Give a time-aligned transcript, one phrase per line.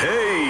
[0.00, 0.48] Hei!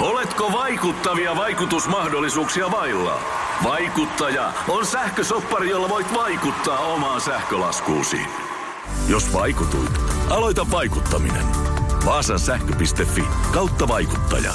[0.00, 3.20] Oletko vaikuttavia vaikutusmahdollisuuksia vailla?
[3.64, 8.20] Vaikuttaja on sähkösoppari, jolla voit vaikuttaa omaan sähkölaskuusi.
[9.08, 9.90] Jos vaikutuit,
[10.30, 11.46] aloita vaikuttaminen.
[12.06, 14.52] Vaasan sähkö.fi kautta vaikuttaja.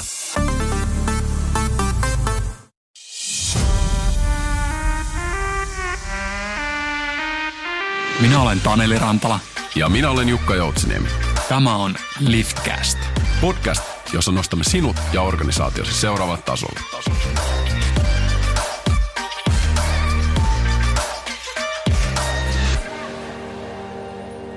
[8.20, 9.40] Minä olen Taneli Rantala.
[9.74, 11.08] Ja minä olen Jukka Joutsiniemi.
[11.48, 12.98] Tämä on Liftcast.
[13.40, 16.80] Podcast, jossa nostamme sinut ja organisaatiosi seuraavat tasolle.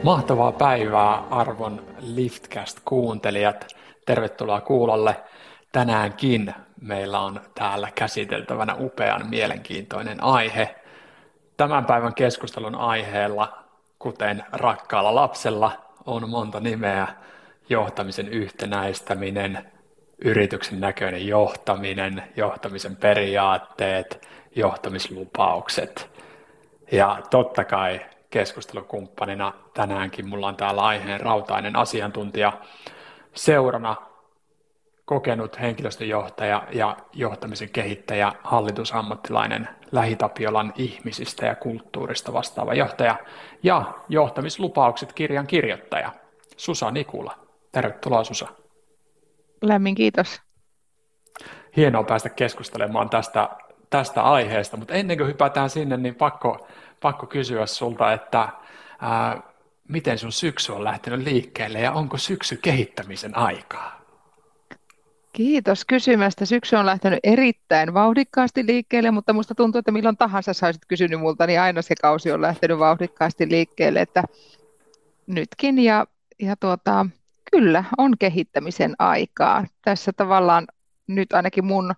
[0.03, 3.67] Mahtavaa päivää arvon Liftcast-kuuntelijat.
[4.05, 5.23] Tervetuloa kuulolle.
[5.71, 10.75] Tänäänkin meillä on täällä käsiteltävänä upean mielenkiintoinen aihe.
[11.57, 13.63] Tämän päivän keskustelun aiheella,
[13.99, 15.71] kuten rakkaalla lapsella,
[16.05, 17.07] on monta nimeä.
[17.71, 19.71] Johtamisen yhtenäistäminen,
[20.25, 26.09] yrityksen näköinen johtaminen, johtamisen periaatteet, johtamislupaukset.
[26.91, 32.53] Ja totta kai keskustelukumppanina tänäänkin mulla on täällä aiheen rautainen asiantuntija
[33.33, 33.95] seurana
[35.05, 43.15] kokenut henkilöstöjohtaja ja johtamisen kehittäjä, hallitusammattilainen Lähitapiolan ihmisistä ja kulttuurista vastaava johtaja
[43.63, 46.11] ja johtamislupaukset kirjan kirjoittaja
[46.57, 47.40] Susa Nikula.
[47.71, 48.47] Tervetuloa Susa.
[49.61, 50.41] Lämmin kiitos.
[51.77, 53.49] Hienoa päästä keskustelemaan tästä,
[53.89, 56.67] tästä aiheesta, mutta ennen kuin hypätään sinne, niin pakko,
[57.01, 58.49] pakko kysyä sulta, että
[59.01, 59.41] ää,
[59.87, 64.01] miten sun syksy on lähtenyt liikkeelle ja onko syksy kehittämisen aikaa?
[65.33, 66.45] Kiitos kysymästä.
[66.45, 71.19] Syksy on lähtenyt erittäin vauhdikkaasti liikkeelle, mutta musta tuntuu, että milloin tahansa sä olisit kysynyt
[71.19, 74.23] multa, niin aina se kausi on lähtenyt vauhdikkaasti liikkeelle, että
[75.27, 76.07] nytkin ja,
[76.39, 77.05] ja tuota,
[77.51, 79.65] kyllä on kehittämisen aikaa.
[79.81, 80.67] Tässä tavallaan
[81.07, 81.93] nyt ainakin mun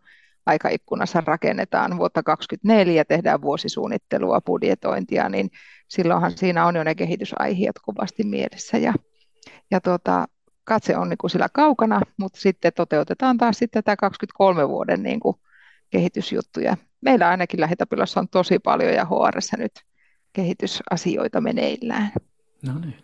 [0.45, 5.50] aikaikkunassa rakennetaan vuotta 2024, tehdään vuosisuunnittelua, budjetointia, niin
[5.88, 8.94] silloinhan siinä on jo ne kehitysaiheet kovasti mielessä ja,
[9.72, 10.28] ja tuota,
[10.63, 15.19] katse on niin kuin sillä kaukana, mutta sitten toteutetaan taas sitten tämä 23 vuoden niin
[15.19, 15.38] kuin
[15.89, 16.78] kehitysjuttuja.
[17.01, 19.72] Meillä ainakin Lähitapilassa on tosi paljon ja HR nyt
[20.33, 22.11] kehitysasioita meneillään.
[22.67, 22.97] No niin.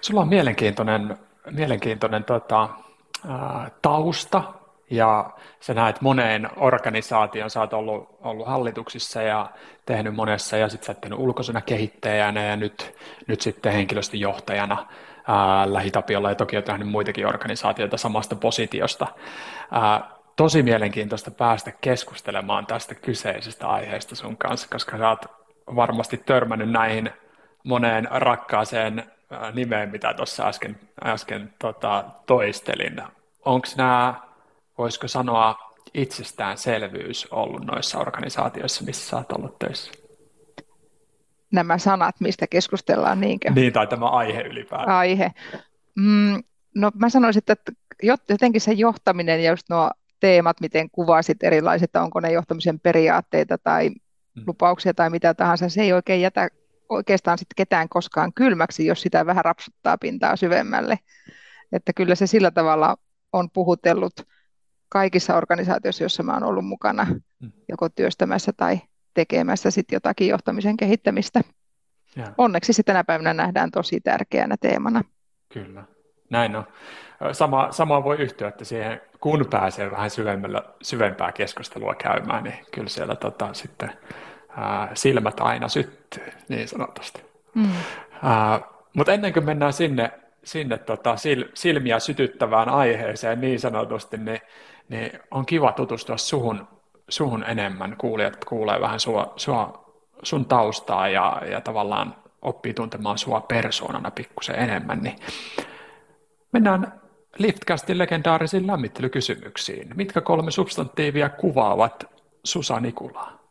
[0.00, 1.16] Sulla on mielenkiintoinen,
[1.50, 2.68] mielenkiintoinen tota,
[3.28, 4.42] ää, tausta.
[4.90, 9.50] Ja sä näet moneen organisaation, sä oot ollut, ollut hallituksissa ja
[9.86, 12.94] tehnyt monessa ja sitten sä oot tehnyt ulkoisena kehittäjänä ja nyt,
[13.26, 14.86] nyt sitten henkilöstöjohtajana
[15.28, 16.28] ää, Lähitapiolla.
[16.28, 19.06] Ja toki olet nähnyt muitakin organisaatioita samasta positiosta.
[19.70, 25.26] Ää, tosi mielenkiintoista päästä keskustelemaan tästä kyseisestä aiheesta sun kanssa, koska sä oot
[25.76, 27.10] varmasti törmännyt näihin
[27.64, 29.13] moneen rakkaaseen
[29.54, 33.02] nimeen, mitä tuossa äsken, äsken tota, toistelin.
[33.44, 34.14] Onko nämä,
[34.78, 39.92] voisiko sanoa, itsestäänselvyys ollut noissa organisaatioissa, missä sä oot ollut töissä?
[41.54, 43.20] nämä sanat, mistä keskustellaan.
[43.20, 43.50] Niinkö?
[43.50, 44.96] Niin, tai tämä aihe ylipäätään.
[44.96, 45.32] Aihe.
[45.96, 46.42] Mm,
[46.74, 47.72] no mä sanoisin, että
[48.28, 53.88] jotenkin se johtaminen ja just nuo teemat, miten kuvasit erilaiset, onko ne johtamisen periaatteita tai
[53.88, 54.42] mm.
[54.46, 56.48] lupauksia tai mitä tahansa, se ei oikein jätä
[56.88, 60.98] oikeastaan sit ketään koskaan kylmäksi, jos sitä vähän rapsuttaa pintaa syvemmälle.
[61.72, 62.96] Että kyllä se sillä tavalla
[63.32, 64.12] on puhutellut
[64.88, 67.06] kaikissa organisaatioissa, joissa mä oon ollut mukana,
[67.40, 67.52] mm.
[67.68, 68.80] joko työstämässä tai
[69.14, 71.40] tekemässä sit jotakin johtamisen kehittämistä.
[72.16, 72.32] Ja.
[72.38, 75.02] Onneksi se tänä päivänä nähdään tosi tärkeänä teemana.
[75.52, 75.84] Kyllä,
[76.30, 76.64] näin on.
[77.32, 82.88] Sama, sama voi yhtyä, että siihen, kun pääsee vähän syvemmällä, syvempää keskustelua käymään, niin kyllä
[82.88, 83.92] siellä tota, sitten
[84.56, 87.22] ää, silmät aina syttyy, niin sanotusti.
[87.54, 87.70] Mm.
[88.96, 90.10] mutta ennen kuin mennään sinne,
[90.44, 94.40] sinne tota, sil, silmiä sytyttävään aiheeseen niin sanotusti, niin,
[94.88, 96.68] niin on kiva tutustua suhun
[97.08, 99.84] suhun enemmän, kuulijat kuulee vähän sua, sua,
[100.22, 105.16] sun taustaa ja, ja tavallaan oppii tuntemaan sua persoonana pikkusen enemmän, niin
[106.52, 107.00] mennään
[107.38, 109.90] Liftcastin legendaarisiin lämmittelykysymyksiin.
[109.94, 112.04] Mitkä kolme substantiivia kuvaavat
[112.44, 113.43] Susa Nikulaa?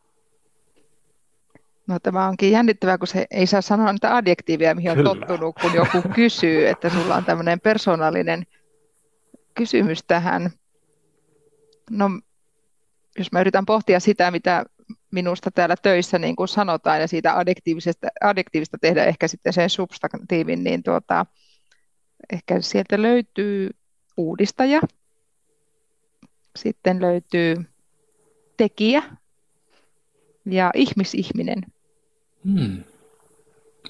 [1.88, 5.16] No tämä onkin jännittävää, kun se ei saa sanoa niitä adjektiiveja, mihin on Kyllä.
[5.16, 8.44] tottunut, kun joku kysyy, että sulla on tämmöinen persoonallinen
[9.54, 10.52] kysymys tähän.
[11.90, 12.10] No
[13.18, 14.66] jos mä yritän pohtia sitä, mitä
[15.12, 20.64] minusta täällä töissä niin kuin sanotaan ja siitä adjektiivisesta, adjektiivista tehdä ehkä sitten sen substantiivin,
[20.64, 21.26] niin tuota,
[22.34, 23.70] ehkä sieltä löytyy
[24.18, 24.82] uudistaja,
[26.56, 27.56] sitten löytyy
[28.58, 29.04] tekijä
[30.46, 31.73] ja ihmisihminen.
[32.46, 32.84] Hmm.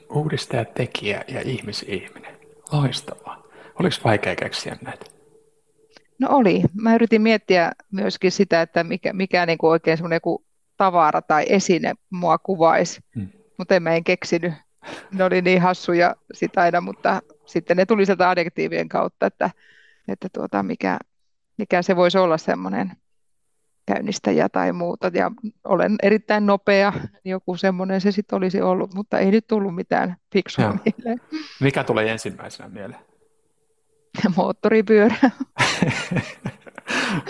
[0.09, 2.38] Uudistaja, tekijä ja ihmisihminen.
[2.71, 3.44] Loistavaa.
[3.79, 5.05] Oliko vaikea keksiä näitä?
[6.19, 6.61] No oli.
[6.73, 10.45] Mä yritin miettiä myöskin sitä, että mikä, mikä niin kuin oikein semmoinen joku
[10.77, 13.29] tavara tai esine mua kuvaisi, hmm.
[13.57, 14.53] mutta en mä en keksinyt.
[15.13, 19.49] Ne oli niin hassuja sitä aina, mutta sitten ne tuli sieltä adjektiivien kautta, että,
[20.07, 20.99] että tuota, mikä,
[21.57, 22.91] mikä se voisi olla semmoinen
[23.85, 25.12] käynnistäjä tai muuta.
[25.13, 25.31] Ja
[25.63, 26.94] olen erittäin nopea,
[27.25, 31.21] joku semmoinen se sitten olisi ollut, mutta ei nyt tullut mitään fiksua mieleen.
[31.59, 33.01] Mikä tulee ensimmäisenä mieleen?
[34.38, 35.15] Moottoripyörä.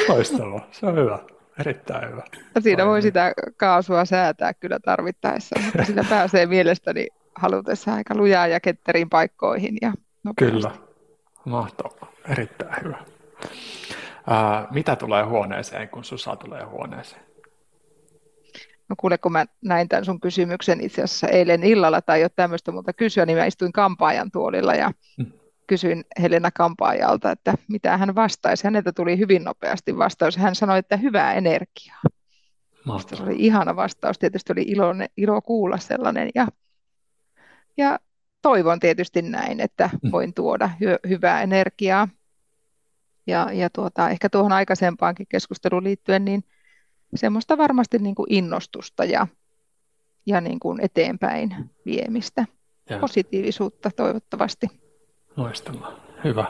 [0.09, 1.19] Loistavaa, se on hyvä.
[1.59, 2.23] Erittäin hyvä.
[2.59, 8.59] Siinä voi sitä kaasua säätää kyllä tarvittaessa, mutta sillä pääsee mielestäni halutessa aika lujaa ja
[8.59, 9.77] ketteriin paikkoihin.
[9.81, 9.94] Ja
[10.35, 10.71] Kyllä,
[11.45, 12.11] mahtavaa.
[12.29, 12.97] Erittäin hyvä.
[14.27, 17.23] Ää, mitä tulee huoneeseen, kun Susa tulee huoneeseen?
[18.89, 22.71] No kuule, kun mä näin tämän sun kysymyksen itse asiassa eilen illalla tai jo tämmöistä
[22.71, 25.31] muuta kysyä, niin mä istuin kampaajan tuolilla ja hmm.
[25.67, 28.63] kysyin Helena kampaajalta, että mitä hän vastaisi.
[28.63, 30.37] Häneltä tuli hyvin nopeasti vastaus.
[30.37, 32.01] Hän sanoi, että hyvää energiaa.
[32.85, 33.17] Mahtavaa.
[33.17, 34.19] Se oli ihana vastaus.
[34.19, 34.87] Tietysti oli ilo,
[35.17, 36.29] ilo kuulla sellainen.
[36.35, 36.47] Ja,
[37.77, 37.99] ja
[38.41, 40.11] toivon tietysti näin, että hmm.
[40.11, 42.07] voin tuoda hy- hyvää energiaa.
[43.27, 46.43] Ja, ja tuota, ehkä tuohon aikaisempaankin keskusteluun liittyen, niin
[47.15, 49.27] semmoista varmasti niin kuin innostusta ja,
[50.25, 52.45] ja niin kuin eteenpäin viemistä.
[52.89, 52.99] Ja.
[52.99, 54.67] Positiivisuutta toivottavasti.
[55.37, 55.91] Loistavaa.
[56.23, 56.45] Hyvä.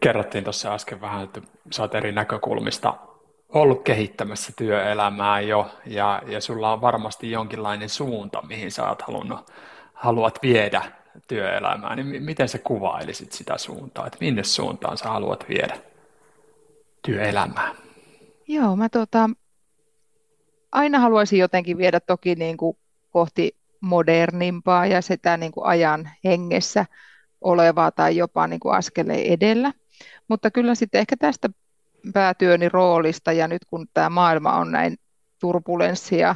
[0.00, 1.40] Kerrottiin tuossa äsken vähän, että
[1.70, 2.94] sä oot eri näkökulmista
[3.48, 9.50] ollut kehittämässä työelämää jo, ja, ja sulla on varmasti jonkinlainen suunta, mihin sä oot halunnut,
[9.92, 10.82] haluat viedä
[11.28, 15.78] työelämää, niin miten sä kuvailisit sitä suuntaa, että minne suuntaan sä haluat viedä
[17.02, 17.74] työelämää?
[18.48, 19.30] Joo, mä tota,
[20.72, 22.76] aina haluaisin jotenkin viedä toki niin kuin
[23.10, 26.86] kohti modernimpaa ja sitä niin kuin ajan hengessä
[27.40, 29.72] olevaa tai jopa niin kuin askeleen edellä.
[30.28, 31.48] Mutta kyllä sitten ehkä tästä
[32.12, 34.96] päätyöni roolista ja nyt kun tämä maailma on näin
[35.40, 36.34] turbulenssia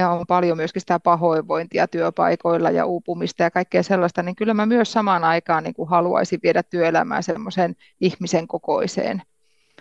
[0.00, 4.66] ja on paljon myöskin sitä pahoinvointia työpaikoilla ja uupumista ja kaikkea sellaista, niin kyllä mä
[4.66, 9.22] myös samaan aikaan niin kuin haluaisin viedä työelämää semmoisen ihmisen kokoiseen.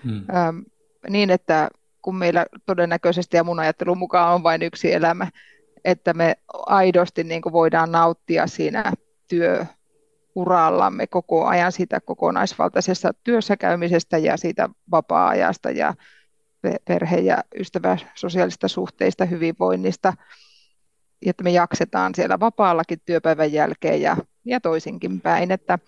[0.04, 0.18] Hmm.
[0.18, 0.64] Öm,
[1.10, 1.70] niin, että
[2.02, 5.28] kun meillä todennäköisesti ja mun ajattelun mukaan on vain yksi elämä,
[5.86, 6.36] että me
[6.66, 8.94] aidosti niin kuin voidaan nauttia siinä
[9.28, 15.94] työurallamme koko ajan siitä kokonaisvaltaisesta työssäkäymisestä ja siitä vapaa-ajasta ja
[16.86, 20.14] perhe- ja ystävä sosiaalista suhteista, hyvinvoinnista,
[21.26, 25.80] että me jaksetaan siellä vapaallakin työpäivän jälkeen ja, ja toisinkin päin, että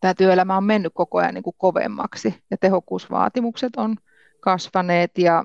[0.00, 3.96] tämä työelämä on mennyt koko ajan niin kuin kovemmaksi ja tehokkuusvaatimukset on
[4.40, 5.44] kasvaneet ja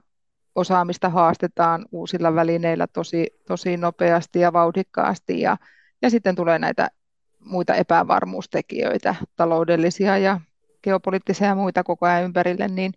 [0.56, 5.58] osaamista haastetaan uusilla välineillä tosi, tosi nopeasti ja vauhdikkaasti ja,
[6.02, 6.90] ja sitten tulee näitä
[7.40, 10.40] muita epävarmuustekijöitä, taloudellisia ja
[10.84, 12.94] geopoliittisia ja muita koko ajan ympärille, niin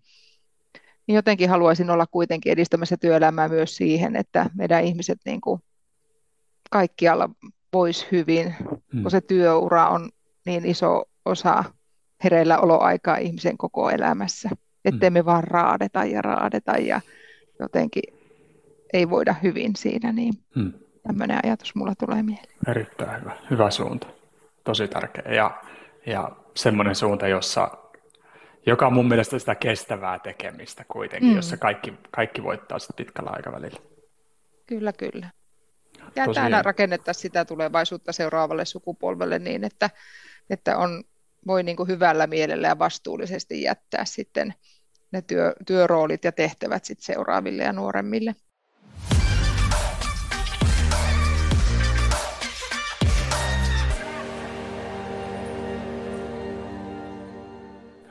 [1.07, 5.61] niin jotenkin haluaisin olla kuitenkin edistämässä työelämää myös siihen, että meidän ihmiset niin kuin
[6.71, 7.31] kaikkialla
[7.73, 8.55] voisi hyvin,
[8.93, 9.03] hmm.
[9.03, 10.11] kun se työura on
[10.47, 11.65] niin iso osa
[12.25, 14.51] hereillä oloaikaa ihmisen koko elämässä,
[14.85, 15.15] ettei hmm.
[15.15, 17.01] me vaan raadeta ja raadeta ja
[17.61, 18.03] jotenkin
[18.93, 20.73] ei voida hyvin siinä, niin hmm.
[21.03, 22.55] tämmöinen ajatus mulla tulee mieleen.
[22.69, 24.07] Erittäin hyvä, hyvä suunta,
[24.65, 25.63] tosi tärkeä ja,
[26.07, 27.71] ja semmoinen suunta, jossa
[28.67, 31.37] joka on mun mielestä sitä kestävää tekemistä kuitenkin, mm.
[31.37, 33.81] jossa kaikki, kaikki voittaa sitten pitkällä aikavälillä.
[34.67, 35.31] Kyllä, kyllä.
[36.17, 36.35] Ja Tosiaan.
[36.35, 39.91] täällä rakennettaisiin sitä tulevaisuutta seuraavalle sukupolvelle niin, että,
[40.51, 41.05] että on,
[41.47, 44.55] voi niin kuin hyvällä mielellä ja vastuullisesti jättää sitten
[45.13, 48.35] ne työ, työroolit ja tehtävät sitten seuraaville ja nuoremmille.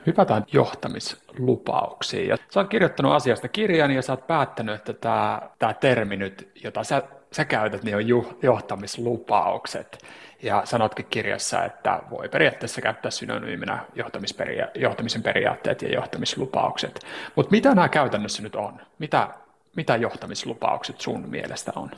[0.06, 2.28] Hypätään johtamislupauksiin.
[2.28, 6.52] Ja sä oot kirjoittanut asiasta kirjan ja sä oot päättänyt, että tämä, tämä termi nyt,
[6.64, 8.08] jota sä, sä käytät, niin on
[8.42, 9.98] johtamislupaukset.
[10.42, 17.00] Ja sanotkin kirjassa, että voi periaatteessa käyttää synonyyminä johtamisperia- johtamisen periaatteet ja johtamislupaukset.
[17.36, 18.80] Mutta mitä nämä käytännössä nyt on?
[18.98, 19.28] Mitä,
[19.76, 21.90] mitä johtamislupaukset sun mielestä on?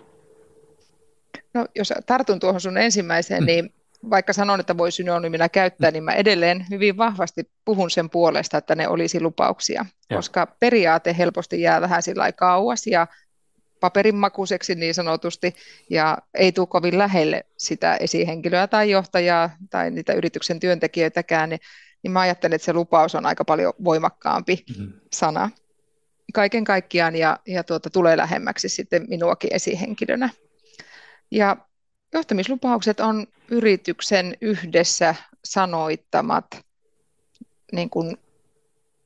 [1.54, 3.46] No, jos tartun tuohon sun ensimmäiseen, mm.
[3.46, 3.72] niin
[4.10, 8.74] vaikka sanon, että voi synonyyminä käyttää, niin mä edelleen hyvin vahvasti puhun sen puolesta, että
[8.74, 10.16] ne olisi lupauksia, ja.
[10.16, 13.06] koska periaate helposti jää vähän sillä kauas ja
[13.80, 15.54] paperinmakuiseksi niin sanotusti,
[15.90, 21.60] ja ei tule kovin lähelle sitä esihenkilöä tai johtajaa tai niitä yrityksen työntekijöitäkään, niin,
[22.02, 24.92] niin mä ajattelen, että se lupaus on aika paljon voimakkaampi mm-hmm.
[25.12, 25.50] sana
[26.34, 30.30] kaiken kaikkiaan ja, ja tuota, tulee lähemmäksi sitten minuakin esihenkilönä.
[31.30, 31.56] Ja
[32.14, 36.46] Johtamislupaukset on yrityksen yhdessä sanoittamat
[37.72, 38.16] niin kuin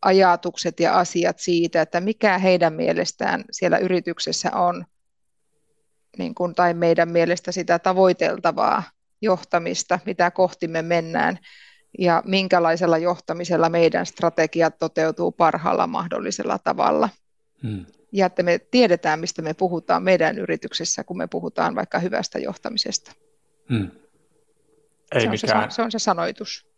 [0.02, 4.84] ajatukset ja asiat siitä, että mikä heidän mielestään siellä yrityksessä on,
[6.18, 8.82] niin kuin, tai meidän mielestä sitä tavoiteltavaa
[9.22, 11.38] johtamista, mitä kohti me mennään,
[11.98, 17.08] ja minkälaisella johtamisella meidän strategiat toteutuu parhaalla mahdollisella tavalla.
[17.62, 17.86] Hmm.
[18.12, 23.12] Ja että me tiedetään, mistä me puhutaan meidän yrityksessä, kun me puhutaan vaikka hyvästä johtamisesta.
[23.68, 23.90] Hmm.
[25.12, 25.64] Ei se, mikään...
[25.64, 26.68] on se, se on se sanoitus.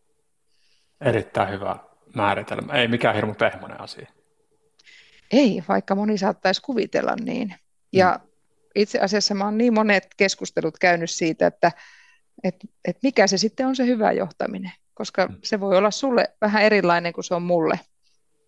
[1.01, 1.77] Erittäin hyvä
[2.15, 2.73] määritelmä.
[2.73, 4.07] Ei mikään hirmu pehmoinen asia.
[5.31, 7.55] Ei, vaikka moni saattaisi kuvitella niin.
[7.93, 8.31] Ja hmm.
[8.75, 11.73] itse asiassa mä oon niin monet keskustelut käynyt siitä, että,
[12.45, 15.37] että, että mikä se sitten on se hyvä johtaminen koska mm.
[15.43, 17.81] se voi olla sulle vähän erilainen kuin se on mulle.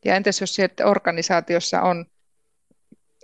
[0.05, 2.07] Ja entäs jos sieltä organisaatiossa on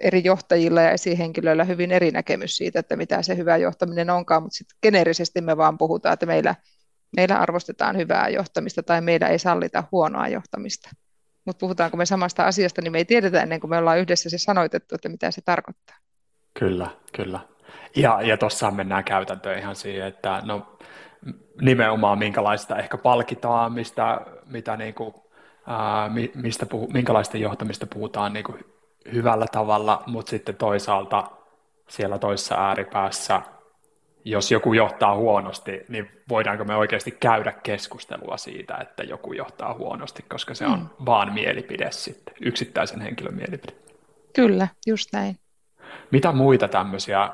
[0.00, 4.56] eri johtajilla ja esihenkilöillä hyvin eri näkemys siitä, että mitä se hyvä johtaminen onkaan, mutta
[4.56, 6.54] sitten geneerisesti me vaan puhutaan, että meillä,
[7.16, 10.90] meillä arvostetaan hyvää johtamista tai meillä ei sallita huonoa johtamista.
[11.44, 14.38] Mutta puhutaanko me samasta asiasta, niin me ei tiedetä ennen kuin me ollaan yhdessä se
[14.38, 15.96] sanoitettu, että mitä se tarkoittaa.
[16.58, 17.40] Kyllä, kyllä.
[17.96, 20.78] Ja, ja tuossa mennään käytäntöön ihan siihen, että no
[21.60, 25.14] nimenomaan minkälaista ehkä palkitaan, mistä, mitä niin kuin,
[25.66, 28.64] ää, mistä puhu, minkälaista johtamista puhutaan niin kuin
[29.12, 31.30] hyvällä tavalla, mutta sitten toisaalta
[31.88, 33.42] siellä toisessa ääripäässä,
[34.24, 40.24] jos joku johtaa huonosti, niin voidaanko me oikeasti käydä keskustelua siitä, että joku johtaa huonosti,
[40.28, 41.06] koska se on mm.
[41.06, 43.72] vaan mielipide sitten, yksittäisen henkilön mielipide.
[44.32, 45.38] Kyllä, just näin.
[46.10, 47.30] Mitä muita tämmöisiä,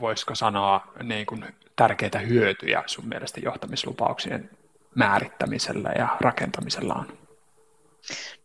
[0.00, 1.44] voisiko sanoa, niin kuin
[1.76, 4.50] tärkeitä hyötyjä sun mielestä johtamislupauksien
[4.94, 7.18] määrittämisellä ja rakentamisella on?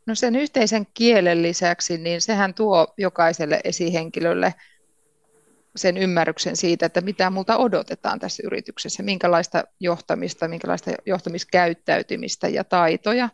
[0.08, 4.54] No sen yhteisen kielen lisäksi, niin sehän tuo jokaiselle esihenkilölle
[5.76, 13.30] sen ymmärryksen siitä, että mitä multa odotetaan tässä yrityksessä, minkälaista johtamista, minkälaista johtamiskäyttäytymistä ja taitoja,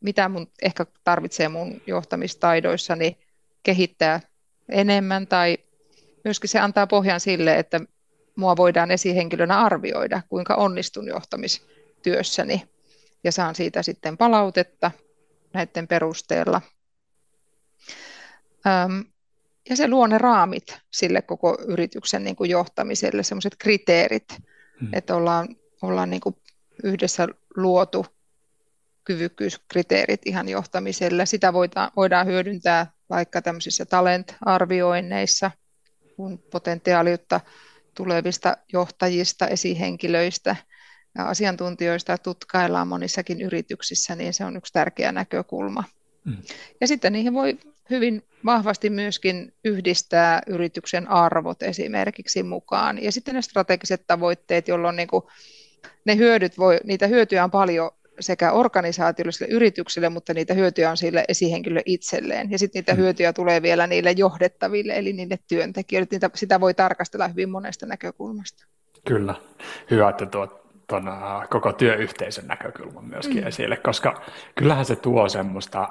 [0.00, 3.18] mitä mun ehkä tarvitsee mun johtamistaidoissani
[3.62, 4.20] kehittää
[4.68, 5.58] enemmän tai
[6.24, 7.80] myöskin se antaa pohjan sille, että
[8.36, 12.62] mua voidaan esihenkilönä arvioida, kuinka onnistun johtamistyössäni.
[13.24, 14.90] Ja saan siitä sitten palautetta
[15.52, 16.60] näiden perusteella.
[19.70, 24.28] ja se luo ne raamit sille koko yrityksen niin kuin johtamiselle, sellaiset kriteerit,
[24.80, 24.88] hmm.
[24.92, 25.48] että ollaan,
[25.82, 26.36] ollaan niin kuin
[26.84, 28.06] yhdessä luotu
[29.04, 31.26] kyvykkyyskriteerit ihan johtamiselle.
[31.26, 35.50] Sitä voidaan, voidaan hyödyntää vaikka tämmöisissä talent-arvioinneissa,
[36.16, 37.40] kun potentiaaliutta
[37.94, 40.56] tulevista johtajista, esihenkilöistä
[41.24, 45.84] asiantuntijoista tutkaillaan monissakin yrityksissä, niin se on yksi tärkeä näkökulma.
[46.24, 46.36] Mm.
[46.80, 47.58] Ja sitten niihin voi
[47.90, 53.02] hyvin vahvasti myöskin yhdistää yrityksen arvot esimerkiksi mukaan.
[53.02, 55.24] Ja sitten ne strategiset tavoitteet, jolloin niin kuin
[56.04, 61.24] ne hyödyt voi, niitä hyötyjä on paljon sekä organisaatiolle, yritykselle, mutta niitä hyötyjä on sille
[61.28, 62.50] esihenkilölle itselleen.
[62.50, 62.98] Ja sitten niitä mm.
[62.98, 66.08] hyötyjä tulee vielä niille johdettaville, eli niille työntekijöille.
[66.10, 68.66] Niitä, sitä voi tarkastella hyvin monesta näkökulmasta.
[69.06, 69.34] Kyllä.
[69.90, 73.46] Hyvä, että tuot tuon äh, koko työyhteisön näkökulman myöskin mm.
[73.46, 74.22] esille, koska
[74.54, 75.88] kyllähän se tuo semmoista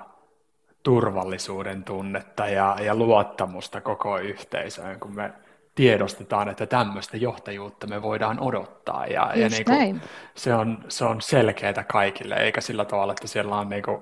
[0.84, 5.34] turvallisuuden tunnetta ja, ja luottamusta koko yhteisöön, kun me
[5.76, 9.06] tiedostetaan, että tämmöistä johtajuutta me voidaan odottaa.
[9.06, 10.02] Ja, ja niin kuin,
[10.36, 14.02] se, on, se on selkeää kaikille, eikä sillä tavalla, että siellä on niin kuin,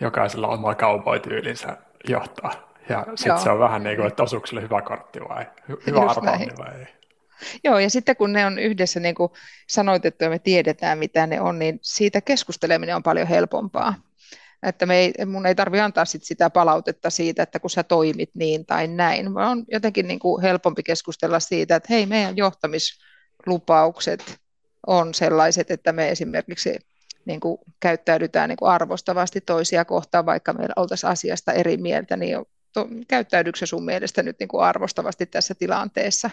[0.00, 1.76] jokaisella oma kaupoityylinsä
[2.08, 2.52] johtaa.
[2.88, 5.46] Ja sitten se on vähän niin kuin, että osuuko hyvä kortti vai
[5.86, 6.99] hyvä arvoonni vai ei.
[7.64, 9.32] Joo, ja sitten kun ne on yhdessä niin kuin
[9.68, 13.94] sanoitettu ja me tiedetään, mitä ne on, niin siitä keskusteleminen on paljon helpompaa.
[14.62, 18.30] Että me ei, mun ei tarvitse antaa sit sitä palautetta siitä, että kun sä toimit
[18.34, 24.38] niin tai näin, vaan on jotenkin niin kuin helpompi keskustella siitä, että hei, meidän johtamislupaukset
[24.86, 26.78] on sellaiset, että me esimerkiksi
[27.24, 32.38] niin kuin käyttäydytään niin kuin arvostavasti toisia kohtaan, vaikka meillä oltaisiin asiasta eri mieltä, niin
[32.72, 36.30] to, käyttäydyksä sun mielestä nyt niin kuin arvostavasti tässä tilanteessa?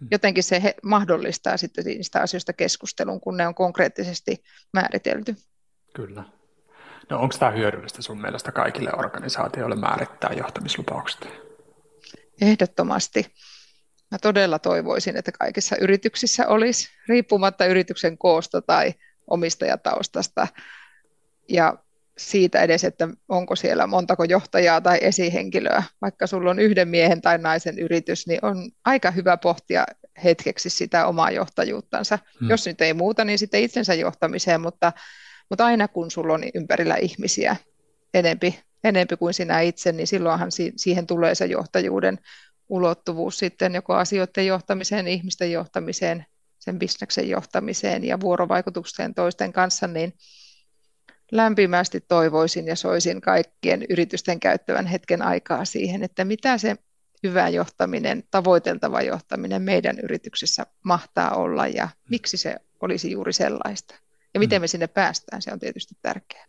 [0.00, 0.08] Hmm.
[0.10, 5.36] Jotenkin se he, mahdollistaa sitten niistä asioista keskustelun, kun ne on konkreettisesti määritelty.
[5.94, 6.24] Kyllä.
[7.10, 11.28] No onko tämä hyödyllistä sun mielestä kaikille organisaatioille määrittää johtamislupaukset?
[12.40, 13.26] Ehdottomasti.
[14.10, 18.94] Mä todella toivoisin, että kaikissa yrityksissä olisi, riippumatta yrityksen koosta tai
[19.30, 20.48] omistajataustasta
[21.48, 21.78] ja
[22.18, 25.82] siitä edes, että onko siellä montako johtajaa tai esihenkilöä.
[26.02, 29.86] Vaikka sulla on yhden miehen tai naisen yritys, niin on aika hyvä pohtia
[30.24, 32.18] hetkeksi sitä omaa johtajuuttansa.
[32.40, 32.50] Hmm.
[32.50, 34.92] Jos nyt ei muuta, niin sitten itsensä johtamiseen, mutta
[35.50, 37.56] mutta aina kun sulla on ympärillä ihmisiä
[38.14, 42.18] enempi, enempi kuin sinä itse, niin silloinhan siihen tulee se johtajuuden
[42.68, 46.26] ulottuvuus sitten joko asioiden johtamiseen, ihmisten johtamiseen,
[46.58, 50.12] sen bisneksen johtamiseen ja vuorovaikutukseen toisten kanssa, niin
[51.32, 56.76] lämpimästi toivoisin ja soisin kaikkien yritysten käyttävän hetken aikaa siihen, että mitä se
[57.22, 63.94] hyvä johtaminen, tavoiteltava johtaminen meidän yrityksessä mahtaa olla ja miksi se olisi juuri sellaista.
[64.34, 66.46] Ja miten me sinne päästään, se on tietysti tärkeää.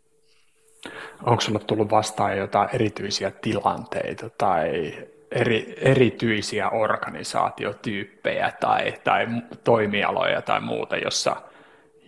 [1.22, 4.92] Onko sinulle tullut vastaan jotain erityisiä tilanteita tai
[5.30, 9.26] eri, erityisiä organisaatiotyyppejä tai, tai
[9.64, 11.36] toimialoja tai muuta, jossa,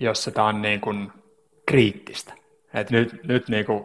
[0.01, 1.13] jossa tämä on niin kuin
[1.67, 2.40] kriittistä?
[2.75, 3.85] Et nyt nyt niin kuin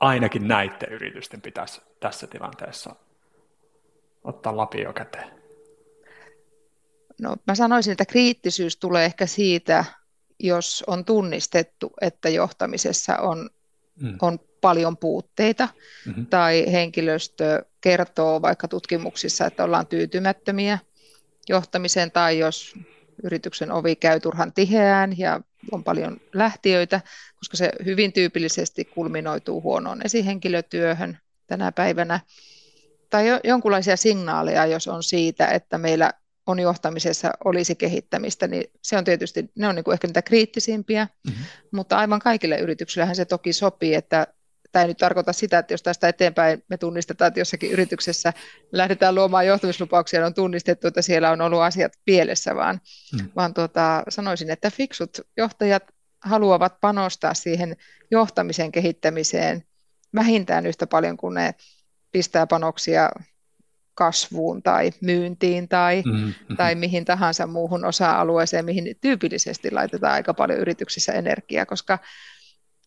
[0.00, 2.96] ainakin näiden yritysten pitäisi tässä tilanteessa
[4.24, 5.42] ottaa lapio käteen.
[7.20, 9.84] No, mä sanoisin, että kriittisyys tulee ehkä siitä,
[10.38, 13.50] jos on tunnistettu, että johtamisessa on,
[14.00, 14.16] mm.
[14.22, 15.68] on paljon puutteita
[16.06, 16.26] mm-hmm.
[16.26, 20.78] tai henkilöstö kertoo vaikka tutkimuksissa, että ollaan tyytymättömiä
[21.48, 22.74] johtamiseen tai jos
[23.24, 25.40] yrityksen ovi käy turhan tiheään ja
[25.72, 27.00] on paljon lähtiöitä,
[27.36, 32.20] koska se hyvin tyypillisesti kulminoituu huonoon esihenkilötyöhön tänä päivänä.
[33.10, 36.12] Tai jonkinlaisia signaaleja, jos on siitä, että meillä
[36.46, 41.04] on johtamisessa olisi kehittämistä, niin se on tietysti, ne on niin kuin ehkä niitä kriittisimpiä,
[41.04, 41.44] mm-hmm.
[41.72, 44.26] mutta aivan kaikille yrityksillähän se toki sopii, että
[44.72, 48.32] tämä ei nyt tarkoita sitä, että jos tästä eteenpäin me tunnistetaan, että jossakin yrityksessä
[48.72, 52.80] lähdetään luomaan johtamislupauksia, niin on tunnistettu, että siellä on ollut asiat pielessä, vaan,
[53.12, 53.28] mm.
[53.36, 55.82] vaan tuota, sanoisin, että fiksut johtajat
[56.20, 57.76] haluavat panostaa siihen
[58.10, 59.64] johtamisen kehittämiseen
[60.14, 61.54] vähintään yhtä paljon kuin ne
[62.12, 63.10] pistää panoksia
[63.94, 66.56] kasvuun tai myyntiin tai, mm-hmm.
[66.56, 71.98] tai mihin tahansa muuhun osa-alueeseen, mihin tyypillisesti laitetaan aika paljon yrityksissä energiaa, koska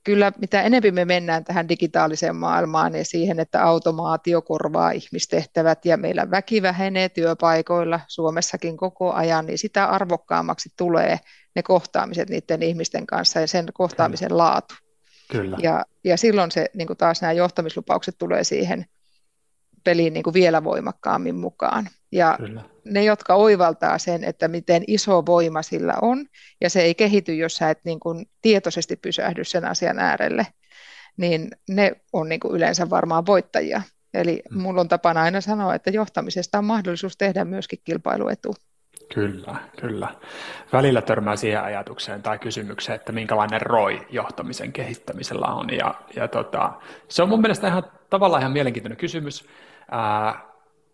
[0.05, 5.97] kyllä mitä enemmän me mennään tähän digitaaliseen maailmaan ja siihen, että automaatio korvaa ihmistehtävät ja
[5.97, 11.19] meillä väki vähenee työpaikoilla Suomessakin koko ajan, niin sitä arvokkaammaksi tulee
[11.55, 14.38] ne kohtaamiset niiden ihmisten kanssa ja sen kohtaamisen Kyllä.
[14.38, 14.75] laatu.
[15.31, 15.57] Kyllä.
[15.62, 18.85] Ja, ja silloin se niin taas nämä johtamislupaukset tulee siihen
[19.85, 21.89] peliin niin kuin vielä voimakkaammin mukaan.
[22.11, 22.61] Ja Kyllä.
[22.85, 26.25] ne, jotka oivaltaa sen, että miten iso voima sillä on,
[26.61, 30.48] ja se ei kehity, jos sä et niin kuin tietoisesti pysähdy sen asian äärelle,
[31.17, 33.81] niin ne on niin kuin yleensä varmaan voittajia.
[34.13, 34.61] Eli mm.
[34.61, 38.55] mulla on tapana aina sanoa, että johtamisesta on mahdollisuus tehdä myöskin kilpailuetu.
[39.13, 40.07] Kyllä, kyllä.
[40.74, 45.69] Välillä törmää siihen ajatukseen tai kysymykseen, että minkälainen ROI johtamisen kehittämisellä on.
[45.77, 46.74] Ja, ja tota,
[47.07, 49.45] se on mun mielestä ihan tavallaan ihan mielenkiintoinen kysymys.
[49.91, 50.41] Ää,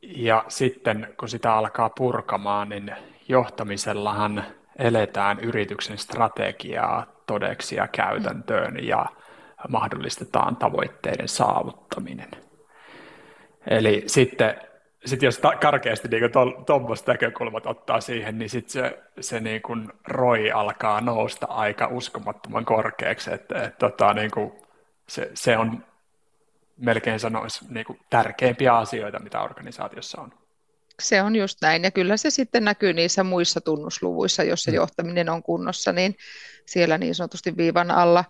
[0.02, 2.96] ja sitten kun sitä alkaa purkamaan, niin
[3.28, 4.44] johtamisellahan
[4.80, 9.06] eletään yrityksen strategiaa todeksi ja käytäntöön ja
[9.70, 12.30] mahdollistetaan tavoitteiden saavuttaminen.
[13.68, 14.56] Eli sitten
[15.06, 16.32] sit jos ta- karkeasti niin
[16.66, 22.66] tuommoista näkökulmat ottaa siihen, niin sitten se, se niin kuin roi alkaa nousta aika uskomattoman
[22.66, 23.34] korkeaksi.
[23.34, 24.52] Että, et, tota, niin kuin
[25.08, 25.86] se, se on
[26.82, 30.34] melkein sanoisi niin kuin tärkeimpiä asioita, mitä organisaatiossa on.
[31.02, 34.76] Se on just näin, ja kyllä se sitten näkyy niissä muissa tunnusluvuissa, jos se mm.
[34.76, 36.16] johtaminen on kunnossa, niin
[36.66, 38.26] siellä niin sanotusti viivan alla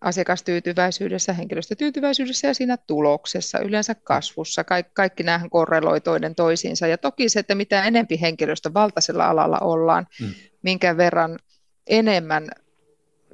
[0.00, 4.64] asiakastyytyväisyydessä, henkilöstötyytyväisyydessä ja siinä tuloksessa, yleensä kasvussa.
[4.64, 6.86] Kaik, kaikki nämähän korreloi toinen toisiinsa.
[6.86, 10.34] Ja toki se, että mitä enempi henkilöstö valtaisella alalla ollaan, mm.
[10.62, 11.38] minkä verran
[11.86, 12.48] enemmän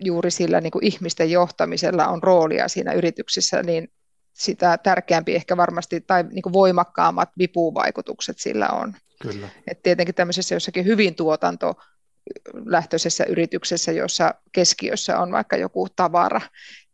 [0.01, 3.93] juuri sillä niin kuin ihmisten johtamisella on roolia siinä yrityksissä, niin
[4.41, 8.95] sitä tärkeämpi ehkä varmasti tai niin kuin voimakkaammat vipuvaikutukset sillä on.
[9.23, 9.49] Kyllä.
[9.71, 11.75] Et tietenkin tämmöisessä jossakin hyvin tuotanto
[12.65, 16.41] lähtöisessä yrityksessä, jossa keskiössä on vaikka joku tavara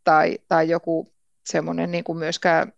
[0.05, 1.13] tai, tai joku
[1.45, 2.73] semmoinen niin kuin myöskään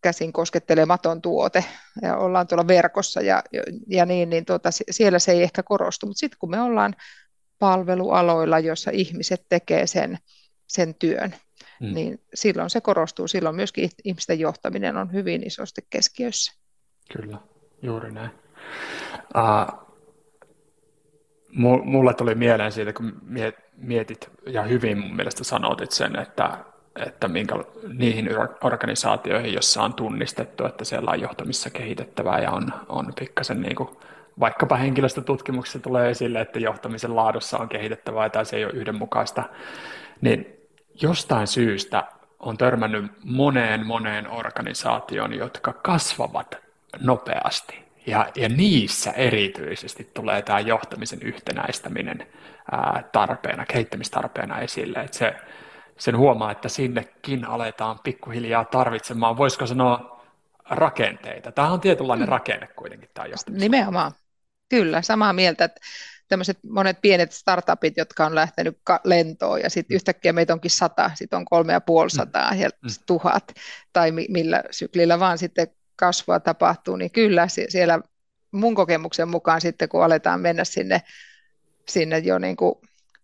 [0.00, 1.64] käsin koskettelematon tuote
[2.02, 3.42] ja ollaan tuolla verkossa ja,
[3.86, 6.94] ja niin, niin tuota, siellä se ei ehkä korostu, mutta sitten kun me ollaan
[7.58, 10.18] palvelualoilla, jossa ihmiset tekee sen,
[10.66, 11.34] sen työn,
[11.82, 11.94] mm.
[11.94, 13.28] niin silloin se korostuu.
[13.28, 16.52] Silloin myöskin ihmisten johtaminen on hyvin isosti keskiössä.
[17.12, 17.38] Kyllä,
[17.82, 18.30] juuri näin.
[19.36, 19.82] Uh,
[21.84, 23.12] mulle tuli mieleen siitä, kun
[23.76, 26.58] mietit, ja hyvin mun mielestä sanotit sen, että,
[27.06, 27.54] että minkä,
[27.98, 28.28] niihin
[28.64, 33.88] organisaatioihin, joissa on tunnistettu, että siellä on johtamissa kehitettävää ja on, on pikkasen niin kuin,
[34.40, 39.42] vaikkapa henkilöstötutkimuksessa tulee esille, että johtamisen laadussa on kehitettävää tai se ei ole yhdenmukaista,
[40.20, 40.61] niin
[41.02, 42.04] jostain syystä
[42.38, 46.54] on törmännyt moneen moneen organisaatioon, jotka kasvavat
[47.00, 47.82] nopeasti.
[48.06, 52.26] Ja, ja niissä erityisesti tulee tämä johtamisen yhtenäistäminen
[52.72, 54.98] ää, tarpeena, kehittämistarpeena esille.
[54.98, 55.34] Et se,
[55.98, 60.24] sen huomaa, että sinnekin aletaan pikkuhiljaa tarvitsemaan, voisiko sanoa,
[60.70, 61.52] rakenteita.
[61.52, 62.32] Tämä on tietynlainen mm.
[62.32, 63.60] rakenne kuitenkin, tämä johtamisen.
[63.70, 64.12] Nimenomaan.
[64.68, 65.64] Kyllä, samaa mieltä.
[65.64, 65.80] Että
[66.32, 71.36] tämmöiset monet pienet startupit, jotka on lähtenyt lentoon ja sitten yhtäkkiä meitä onkin sata, sitten
[71.36, 72.16] on kolme ja puoli mm.
[72.16, 72.88] sataa ja mm.
[73.06, 73.52] tuhat
[73.92, 75.66] tai millä syklillä vaan sitten
[75.96, 78.00] kasvua tapahtuu, niin kyllä siellä
[78.52, 81.02] mun kokemuksen mukaan sitten kun aletaan mennä sinne,
[81.88, 82.74] sinne jo niin kuin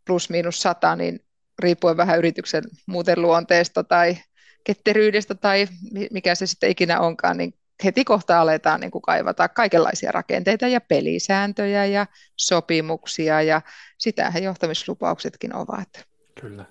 [0.07, 1.21] plus miinus sata, niin
[1.59, 4.18] riippuen vähän yrityksen muuten luonteesta tai
[4.64, 5.68] ketteryydestä tai
[6.11, 10.81] mikä se sitten ikinä onkaan, niin heti kohta aletaan niin kuin kaivata kaikenlaisia rakenteita ja
[10.81, 13.62] pelisääntöjä ja sopimuksia ja
[13.99, 16.07] sitähän johtamislupauksetkin ovat.
[16.41, 16.64] Kyllä.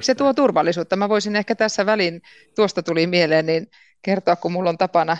[0.00, 0.96] Se tuo turvallisuutta.
[0.96, 2.22] Mä voisin ehkä tässä välin,
[2.54, 3.70] tuosta tuli mieleen, niin
[4.02, 5.16] kertoa, kun mulla on tapana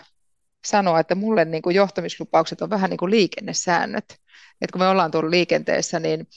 [0.64, 4.05] sanoa, että mulle niin kuin johtamislupaukset on vähän niin kuin liikennesäännöt.
[4.61, 6.28] että kun me ollaan tuolla liikenteessä, niin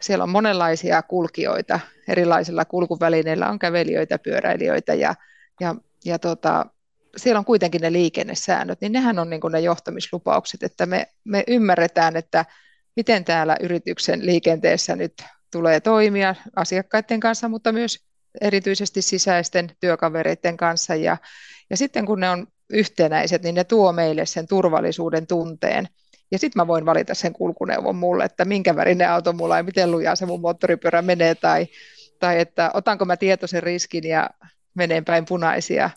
[0.00, 5.14] siellä on monenlaisia kulkijoita, erilaisilla kulkuvälineillä on kävelijöitä, pyöräilijöitä ja,
[5.60, 6.66] ja, ja tota,
[7.16, 12.16] siellä on kuitenkin ne liikennesäännöt, niin nehän on niin ne johtamislupaukset, että me, me ymmärretään,
[12.16, 12.44] että
[12.96, 17.98] miten täällä yrityksen liikenteessä nyt tulee toimia asiakkaiden kanssa, mutta myös
[18.40, 20.94] erityisesti sisäisten työkavereiden kanssa.
[20.94, 21.16] Ja,
[21.70, 25.88] ja sitten kun ne on yhtenäiset, niin ne tuo meille sen turvallisuuden tunteen.
[26.30, 29.90] Ja sitten mä voin valita sen kulkuneuvon mulle, että minkä värinen auto mulla ja miten
[29.90, 31.66] lujaa se mun moottoripyörä menee, tai,
[32.18, 34.30] tai että otanko mä tietoisen riskin ja
[34.74, 35.90] menen päin punaisia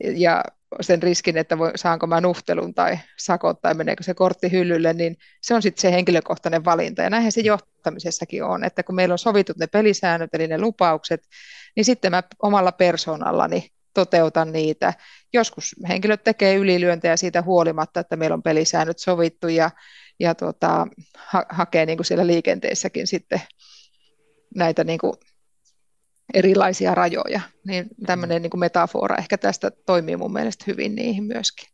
[0.00, 0.44] ja
[0.80, 5.16] sen riskin, että voi, saanko mä nuhtelun tai sakot tai meneekö se kortti hyllylle, niin
[5.42, 7.02] se on sitten se henkilökohtainen valinta.
[7.02, 11.20] Ja näinhän se johtamisessakin on, että kun meillä on sovitut ne pelisäännöt, eli ne lupaukset,
[11.76, 14.94] niin sitten mä omalla persoonallani toteutan niitä.
[15.32, 19.70] Joskus henkilöt tekee ylilyöntejä siitä huolimatta, että meillä on pelisäännöt sovittu ja,
[20.20, 23.40] ja tuota, ha- hakee niin kuin siellä liikenteessäkin sitten
[24.54, 25.14] näitä niin kuin
[26.34, 27.40] erilaisia rajoja.
[27.66, 31.68] Niin tämmöinen niin kuin metafora ehkä tästä toimii mun mielestä hyvin niihin myöskin.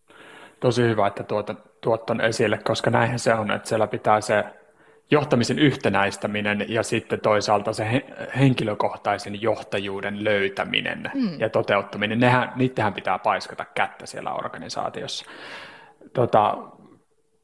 [0.61, 4.45] Tosi hyvä, että tuota, tuot ton esille, koska näinhän se on, että siellä pitää se
[5.11, 8.03] johtamisen yhtenäistäminen ja sitten toisaalta se
[8.39, 11.41] henkilökohtaisen johtajuuden löytäminen mm.
[11.41, 15.25] ja toteuttaminen, nehän, niitähän pitää paiskata kättä siellä organisaatiossa.
[16.13, 16.59] Tota,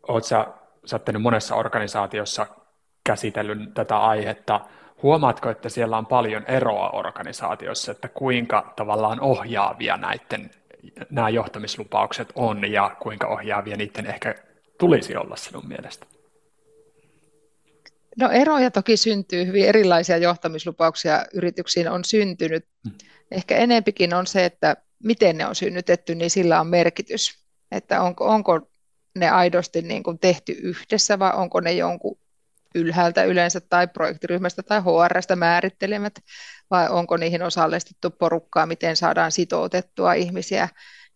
[0.09, 0.47] oot sä,
[0.85, 2.47] sä monessa organisaatiossa
[3.05, 4.61] käsitellyt tätä aihetta,
[5.07, 10.51] Huomaatko, että siellä on paljon eroa organisaatiossa, että kuinka tavallaan ohjaavia näiden,
[11.11, 14.35] nämä johtamislupaukset on ja kuinka ohjaavia niiden ehkä
[14.79, 16.07] tulisi olla sinun mielestä?
[18.19, 22.64] No eroja toki syntyy, hyvin erilaisia johtamislupauksia yrityksiin on syntynyt.
[22.88, 22.99] Hmm.
[23.31, 27.38] Ehkä enempikin on se, että miten ne on synnytetty, niin sillä on merkitys.
[27.73, 28.61] Että onko, onko
[29.14, 32.19] ne aidosti niin kuin tehty yhdessä vai onko ne jonkun
[32.77, 36.15] ylhäältä yleensä tai projektiryhmästä tai HRstä määrittelemät,
[36.71, 40.69] vai onko niihin osallistettu porukkaa, miten saadaan sitoutettua ihmisiä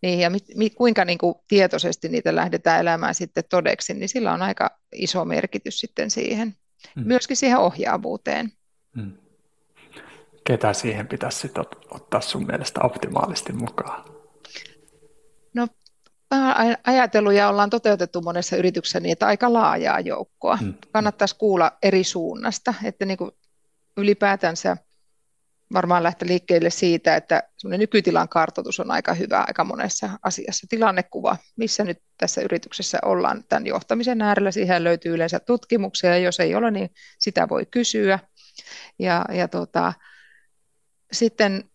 [0.02, 4.32] niin, ja mit, mit, kuinka niin kuin tietoisesti niitä lähdetään elämään sitten todeksi, niin sillä
[4.32, 6.54] on aika iso merkitys sitten siihen,
[6.94, 7.06] hmm.
[7.06, 8.52] myöskin siihen ohjaavuuteen.
[8.96, 9.12] Hmm.
[10.44, 14.19] Ketä siihen pitäisi sitten ottaa sun mielestä optimaalisti mukaan?
[16.86, 20.56] Ajatellut ja ollaan toteutettu monessa yrityksessä niin, että aika laajaa joukkoa.
[20.56, 20.74] Hmm.
[20.92, 23.30] Kannattaisi kuulla eri suunnasta, että niin kuin
[23.96, 24.76] ylipäätänsä
[25.72, 30.66] varmaan lähteä liikkeelle siitä, että nykytilan kartoitus on aika hyvä aika monessa asiassa.
[30.70, 36.40] Tilannekuva, missä nyt tässä yrityksessä ollaan tämän johtamisen äärellä, siihen löytyy yleensä tutkimuksia, ja jos
[36.40, 38.18] ei ole, niin sitä voi kysyä.
[38.98, 39.92] Ja, ja tota,
[41.12, 41.69] sitten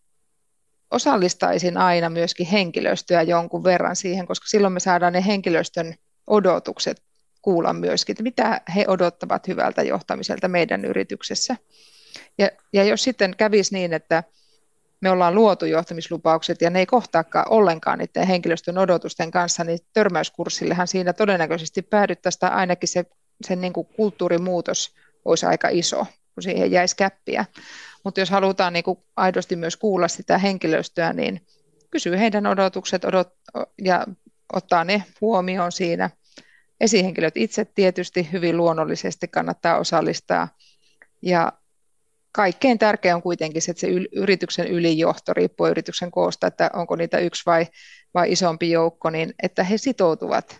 [0.91, 5.95] osallistaisin aina myöskin henkilöstöä jonkun verran siihen, koska silloin me saadaan ne henkilöstön
[6.28, 7.02] odotukset
[7.41, 11.56] kuulla myöskin, että mitä he odottavat hyvältä johtamiselta meidän yrityksessä.
[12.38, 14.24] Ja, ja jos sitten kävisi niin, että
[15.02, 20.88] me ollaan luotu johtamislupaukset ja ne ei kohtaakaan ollenkaan niiden henkilöstön odotusten kanssa, niin törmäyskurssillehan
[20.88, 23.06] siinä todennäköisesti päädyttäisiin tai ainakin se,
[23.48, 24.95] sen niin kuin kulttuurimuutos
[25.26, 27.45] olisi aika iso, kun siihen jäisi käppiä.
[28.06, 31.41] Mutta jos halutaan niin kuin aidosti myös kuulla sitä henkilöstöä, niin
[31.91, 33.28] kysyy heidän odotukset odot,
[33.82, 34.06] ja
[34.54, 36.10] ottaa ne huomioon siinä.
[36.82, 40.48] Esihenkilöt itse tietysti hyvin luonnollisesti kannattaa osallistaa.
[41.22, 41.52] Ja
[42.32, 47.20] kaikkein tärkein on kuitenkin se, että se yrityksen ylijohto riippuu yrityksen koosta, että onko niitä
[47.20, 47.68] yksi vai,
[48.13, 50.58] vai isompi joukko, niin että he sitoutuvat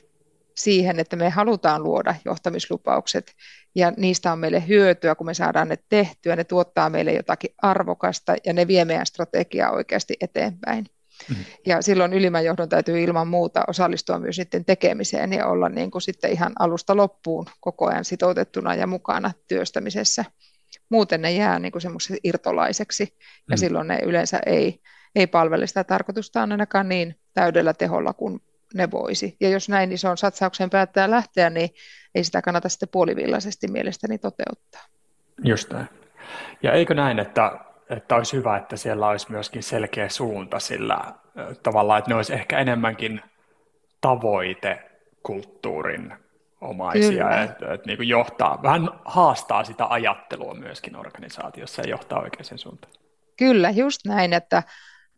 [0.56, 3.34] siihen, että me halutaan luoda johtamislupaukset
[3.76, 8.36] ja niistä on meille hyötyä, kun me saadaan ne tehtyä, ne tuottaa meille jotakin arvokasta
[8.46, 10.86] ja ne vie meidän strategiaa oikeasti eteenpäin.
[11.30, 11.46] Mm-hmm.
[11.66, 16.02] Ja silloin ylimmän johdon täytyy ilman muuta osallistua myös niiden tekemiseen ja olla niin kuin
[16.02, 20.26] sitten ihan alusta loppuun koko ajan sitoutettuna ja mukana työstämisessä.
[20.90, 23.44] Muuten ne jää niin semmoiseksi irtolaiseksi ja mm.
[23.50, 24.80] hmm silloin ne yleensä ei,
[25.16, 28.40] ei palvele sitä tarkoitustaan ainakaan niin täydellä teholla kuin
[28.76, 29.38] ne voisi.
[29.40, 31.70] Ja jos näin ison satsauksen päättää lähteä, niin
[32.16, 34.82] ei sitä kannata sitten puolivillaisesti mielestäni toteuttaa.
[35.44, 35.88] Just näin.
[36.64, 37.60] Ja eikö näin, että,
[37.90, 41.14] että olisi hyvä, että siellä olisi myöskin selkeä suunta sillä
[41.64, 43.22] tavallaan, että ne olisi ehkä enemmänkin
[44.02, 46.14] tavoitekulttuurin
[46.62, 52.58] omaisia, että, että niin kuin johtaa, vähän haastaa sitä ajattelua myöskin organisaatiossa ja johtaa oikeaan
[52.58, 52.94] suuntaan.
[53.38, 54.64] Kyllä, just näin, että,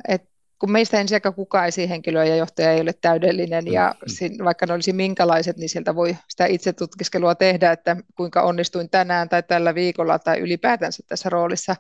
[0.08, 4.46] että kun meistä ensinnäkään kukaan esihenkilö ja johtaja ei ole täydellinen, mm, ja mm.
[4.46, 9.30] vaikka ne olisi minkälaiset, niin sieltä voi sitä itse tutkiskelua tehdä, että kuinka onnistuin tänään
[9.30, 11.76] tai tällä viikolla tai ylipäätänsä tässä roolissa.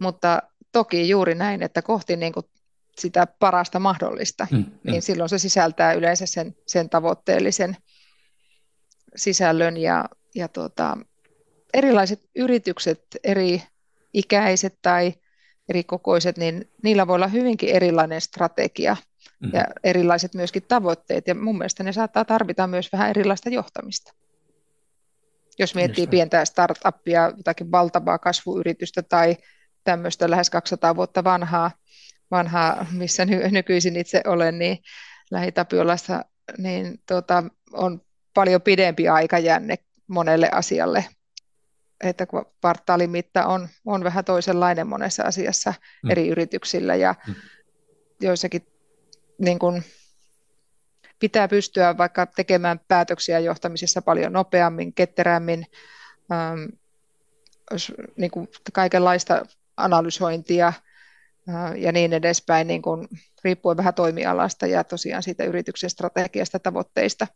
[0.00, 0.42] Mutta
[0.72, 2.46] toki juuri näin, että kohti niin kuin
[2.98, 5.00] sitä parasta mahdollista, mm, niin mm.
[5.00, 7.76] silloin se sisältää yleensä sen, sen tavoitteellisen
[9.16, 10.96] sisällön ja, ja tuota,
[11.74, 13.62] erilaiset yritykset, eri
[14.14, 15.14] ikäiset tai
[15.70, 18.96] eri kokoiset, niin niillä voi olla hyvinkin erilainen strategia
[19.40, 19.56] mm-hmm.
[19.58, 21.26] ja erilaiset myöskin tavoitteet.
[21.26, 24.14] Ja mun mielestä ne saattaa tarvita myös vähän erilaista johtamista.
[25.58, 29.36] Jos miettii Just pientä startuppia, jotakin valtavaa kasvuyritystä tai
[29.84, 31.70] tämmöistä lähes 200 vuotta vanhaa,
[32.30, 34.78] vanhaa missä ny- nykyisin itse olen, niin
[35.30, 36.24] Lähitapiolassa,
[36.58, 38.00] niin tuota, on
[38.34, 39.74] paljon pidempi aikajänne
[40.06, 41.04] monelle asialle
[42.04, 42.26] että
[42.60, 46.10] kvartaalimitta on, on vähän toisenlainen monessa asiassa mm.
[46.10, 47.34] eri yrityksillä ja mm.
[48.20, 48.66] joissakin
[49.38, 49.84] niin kuin,
[51.18, 55.66] pitää pystyä vaikka tekemään päätöksiä johtamisessa paljon nopeammin, ketterämmin,
[56.32, 56.64] ähm,
[58.16, 60.66] niin kuin kaikenlaista analysointia
[61.48, 63.08] äh, ja niin edespäin, niin kuin,
[63.44, 67.26] riippuen vähän toimialasta ja tosiaan siitä yrityksen strategiasta tavoitteista.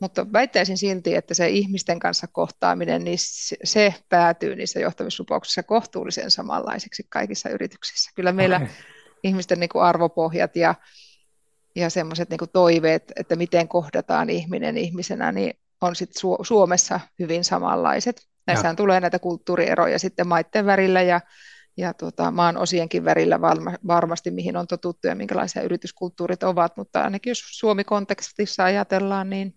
[0.00, 3.18] Mutta väittäisin silti, että se ihmisten kanssa kohtaaminen, niin
[3.64, 8.10] se päätyy niissä johtamislupauksissa kohtuullisen samanlaiseksi kaikissa yrityksissä.
[8.14, 8.68] Kyllä meillä okay.
[9.22, 10.74] ihmisten niin kuin arvopohjat ja,
[11.76, 17.44] ja semmoiset niin toiveet, että miten kohdataan ihminen ihmisenä, niin on sit Su- Suomessa hyvin
[17.44, 18.28] samanlaiset.
[18.46, 21.20] Näissähän tulee näitä kulttuurieroja sitten maiden värillä ja,
[21.76, 27.02] ja tuota, maan osienkin värillä varma, varmasti, mihin on totuttu ja minkälaisia yrityskulttuurit ovat, mutta
[27.02, 29.54] ainakin jos Suomi-kontekstissa ajatellaan, niin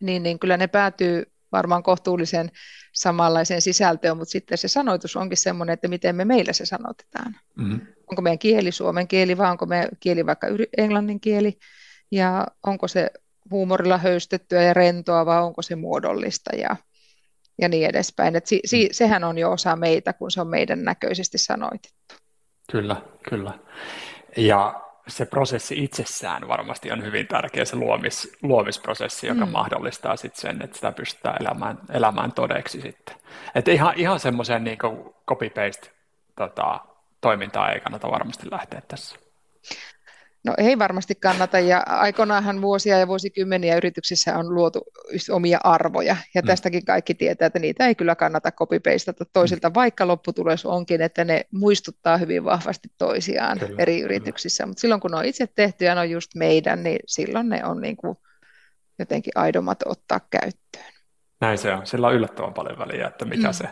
[0.00, 2.50] niin, niin kyllä ne päätyy varmaan kohtuullisen
[2.92, 7.36] samanlaiseen sisältöön, mutta sitten se sanoitus onkin semmoinen, että miten me meillä se sanotetaan.
[7.56, 7.80] Mm-hmm.
[8.10, 11.58] Onko meidän kieli suomen kieli vai onko meidän kieli vaikka englannin kieli
[12.10, 13.10] ja onko se
[13.50, 16.76] huumorilla höystettyä ja rentoa vai onko se muodollista ja,
[17.60, 18.36] ja niin edespäin.
[18.36, 22.14] Et si, si, sehän on jo osa meitä, kun se on meidän näköisesti sanoitettu.
[22.72, 22.96] Kyllä,
[23.28, 23.58] kyllä.
[24.36, 29.52] Ja se prosessi itsessään varmasti on hyvin tärkeä, se luomis, luomisprosessi, joka mm.
[29.52, 33.16] mahdollistaa sitten sen, että sitä pystytään elämään, elämään todeksi sitten.
[33.54, 34.78] Että ihan, ihan semmoiseen niin
[35.28, 35.90] copy-paste
[36.36, 36.80] tota,
[37.20, 39.16] toimintaan ei kannata varmasti lähteä tässä.
[40.44, 44.82] No ei varmasti kannata ja aikoinaanhan vuosia ja vuosikymmeniä yrityksissä on luotu
[45.30, 46.46] omia arvoja ja mm.
[46.46, 49.74] tästäkin kaikki tietää, että niitä ei kyllä kannata copy-pastata toisilta, mm.
[49.74, 54.70] vaikka lopputulos onkin, että ne muistuttaa hyvin vahvasti toisiaan kyllä, eri yrityksissä, kyllä.
[54.70, 57.64] mutta silloin kun ne on itse tehty ja ne on just meidän, niin silloin ne
[57.64, 58.16] on niin kuin
[58.98, 60.94] jotenkin aidomat ottaa käyttöön.
[61.40, 63.52] Näin se on, sillä on yllättävän paljon väliä, että mikä, mm.
[63.52, 63.68] se,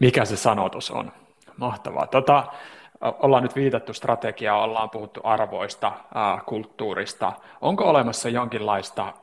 [0.00, 1.12] mikä se sanotus on.
[1.56, 2.06] Mahtavaa.
[2.06, 2.52] Tota,
[3.00, 5.92] ollaan nyt viitattu strategiaa, ollaan puhuttu arvoista,
[6.46, 7.32] kulttuurista.
[7.60, 9.14] Onko olemassa jonkinlaista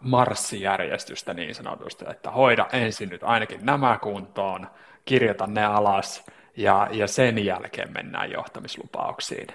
[0.00, 4.66] marssijärjestystä niin sanotusti, että hoida ensin nyt ainakin nämä kuntoon,
[5.04, 6.24] kirjoita ne alas
[6.56, 9.46] ja, ja sen jälkeen mennään johtamislupauksiin?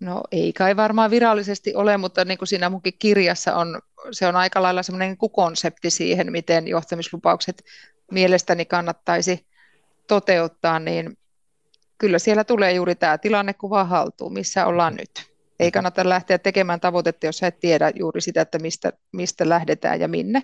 [0.00, 4.36] No ei kai varmaan virallisesti ole, mutta niin kuin siinä munkin kirjassa on, se on
[4.36, 7.64] aika lailla semmoinen konsepti siihen, miten johtamislupaukset
[8.10, 9.46] mielestäni kannattaisi
[10.08, 11.16] toteuttaa, niin
[12.00, 15.30] kyllä siellä tulee juuri tämä tilannekuva haltuun, missä ollaan nyt.
[15.60, 20.08] Ei kannata lähteä tekemään tavoitetta, jos et tiedä juuri sitä, että mistä, mistä lähdetään ja
[20.08, 20.42] minne.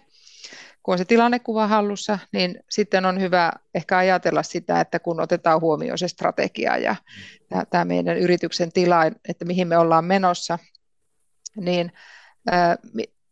[0.82, 5.60] Kun on se tilannekuva hallussa, niin sitten on hyvä ehkä ajatella sitä, että kun otetaan
[5.60, 6.96] huomioon se strategia ja
[7.70, 10.58] tämä meidän yrityksen tila, että mihin me ollaan menossa,
[11.56, 11.92] niin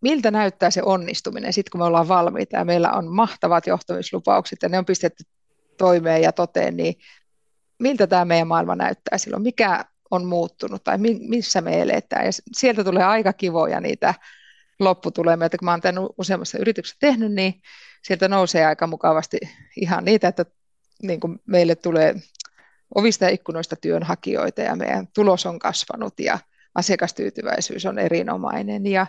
[0.00, 4.68] miltä näyttää se onnistuminen sitten, kun me ollaan valmiita ja meillä on mahtavat johtamislupaukset ja
[4.68, 5.24] ne on pistetty
[5.78, 6.94] toimeen ja toteen, niin
[7.84, 10.84] miltä tämä meidän maailma näyttää silloin, mikä on muuttunut?
[10.84, 12.26] Tai missä me eletään.
[12.26, 14.14] Ja sieltä tulee aika kivoja niitä
[14.80, 17.54] lopputulemia, että kun mä oon tämän useammassa yrityksessä tehnyt, niin
[18.02, 19.38] sieltä nousee aika mukavasti
[19.76, 20.44] ihan niitä, että
[21.02, 22.14] niin kuin meille tulee
[22.94, 26.38] ovista ja ikkunoista työnhakijoita ja meidän tulos on kasvanut ja
[26.74, 28.86] asiakastyytyväisyys on erinomainen.
[28.86, 29.06] Ja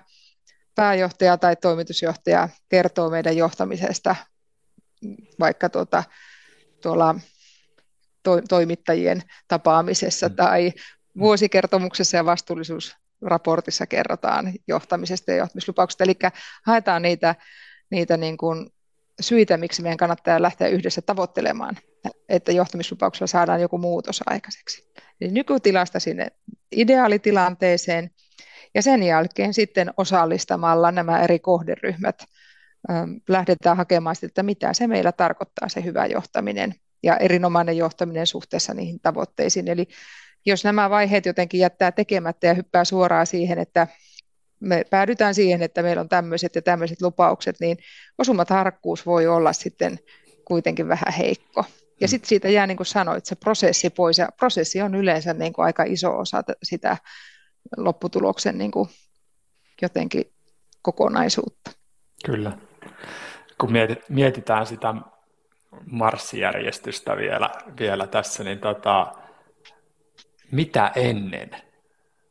[0.75, 4.15] pääjohtaja tai toimitusjohtaja kertoo meidän johtamisesta
[5.39, 6.03] vaikka tuota,
[6.81, 7.15] tuolla
[8.25, 10.35] to, toimittajien tapaamisessa mm.
[10.35, 10.73] tai
[11.19, 16.03] vuosikertomuksessa ja vastuullisuus raportissa kerrotaan johtamisesta ja johtamislupauksesta.
[16.03, 16.15] Eli
[16.65, 17.35] haetaan niitä,
[17.91, 18.69] niitä niin kuin
[19.21, 21.77] syitä, miksi meidän kannattaa lähteä yhdessä tavoittelemaan,
[22.29, 24.91] että johtamislupauksella saadaan joku muutos aikaiseksi.
[25.21, 26.27] Eli nykytilasta sinne
[26.71, 28.09] ideaalitilanteeseen
[28.73, 32.23] ja sen jälkeen sitten osallistamalla nämä eri kohderyhmät
[33.29, 38.73] lähdetään hakemaan sitä, että mitä se meillä tarkoittaa se hyvä johtaminen ja erinomainen johtaminen suhteessa
[38.73, 39.67] niihin tavoitteisiin.
[39.67, 39.87] Eli
[40.45, 43.87] jos nämä vaiheet jotenkin jättää tekemättä ja hyppää suoraan siihen, että
[44.59, 47.77] me päädytään siihen, että meillä on tämmöiset ja tämmöiset lupaukset, niin
[48.17, 49.99] osumat harkkuus voi olla sitten
[50.45, 51.65] kuitenkin vähän heikko.
[52.01, 52.09] Ja mm.
[52.09, 55.65] sitten siitä jää, niin kuin sanoit, se prosessi pois, ja prosessi on yleensä niin kuin
[55.65, 56.97] aika iso osa sitä
[57.77, 58.89] lopputuloksen niin kuin
[59.81, 60.31] jotenkin
[60.81, 61.71] kokonaisuutta.
[62.25, 62.57] Kyllä.
[63.57, 63.69] Kun
[64.09, 64.93] mietitään sitä
[65.85, 69.13] marssijärjestystä vielä, vielä tässä, niin tota,
[70.51, 71.49] mitä ennen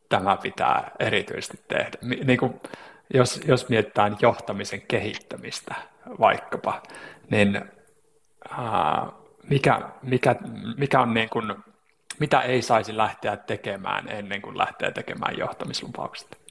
[0.08, 1.98] tämä pitää erityisesti tehdä?
[2.24, 2.60] Niin kuin,
[3.14, 5.74] jos, jos mietitään johtamisen kehittämistä
[6.20, 6.82] vaikkapa,
[7.30, 7.62] niin
[8.50, 9.06] ää,
[9.48, 10.36] mikä, mikä,
[10.76, 11.54] mikä on niin kuin,
[12.20, 16.44] mitä ei saisi lähteä tekemään ennen kuin lähtee tekemään johtamislupaukset?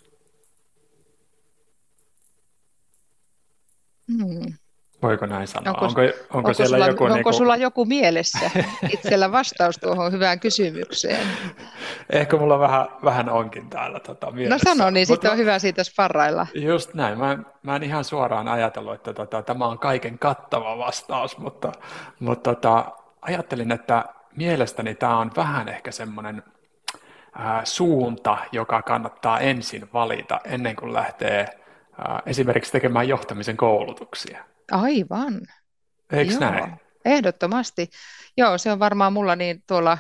[4.12, 4.63] Hmm.
[5.04, 5.74] Voiko näin sanoa?
[5.74, 7.34] Onko, onko, onko, onko, siellä sulla, joku, onko niin kuin...
[7.34, 8.52] sulla joku mielessä
[8.94, 11.28] itsellä vastaus tuohon hyvään kysymykseen?
[12.10, 14.70] Ehkä mulla vähän, vähän onkin täällä tota, mielessä.
[14.70, 16.48] No sano, niin sitten on hyvä siitä sparrailla.
[16.56, 17.20] Just näin.
[17.20, 21.72] Mä, mä en ihan suoraan ajatellut, että tota, tämä on kaiken kattava vastaus, mutta,
[22.20, 22.86] mutta tota,
[23.22, 26.44] ajattelin, että mielestäni tämä on vähän ehkä semmoinen
[27.64, 31.48] suunta, joka kannattaa ensin valita ennen kuin lähtee
[32.26, 34.53] esimerkiksi tekemään johtamisen koulutuksia.
[34.74, 35.42] Aivan.
[36.14, 36.76] Eikö Joo, näin?
[37.06, 37.90] Ehdottomasti.
[38.38, 39.98] Joo, se on varmaan mulla niin tuolla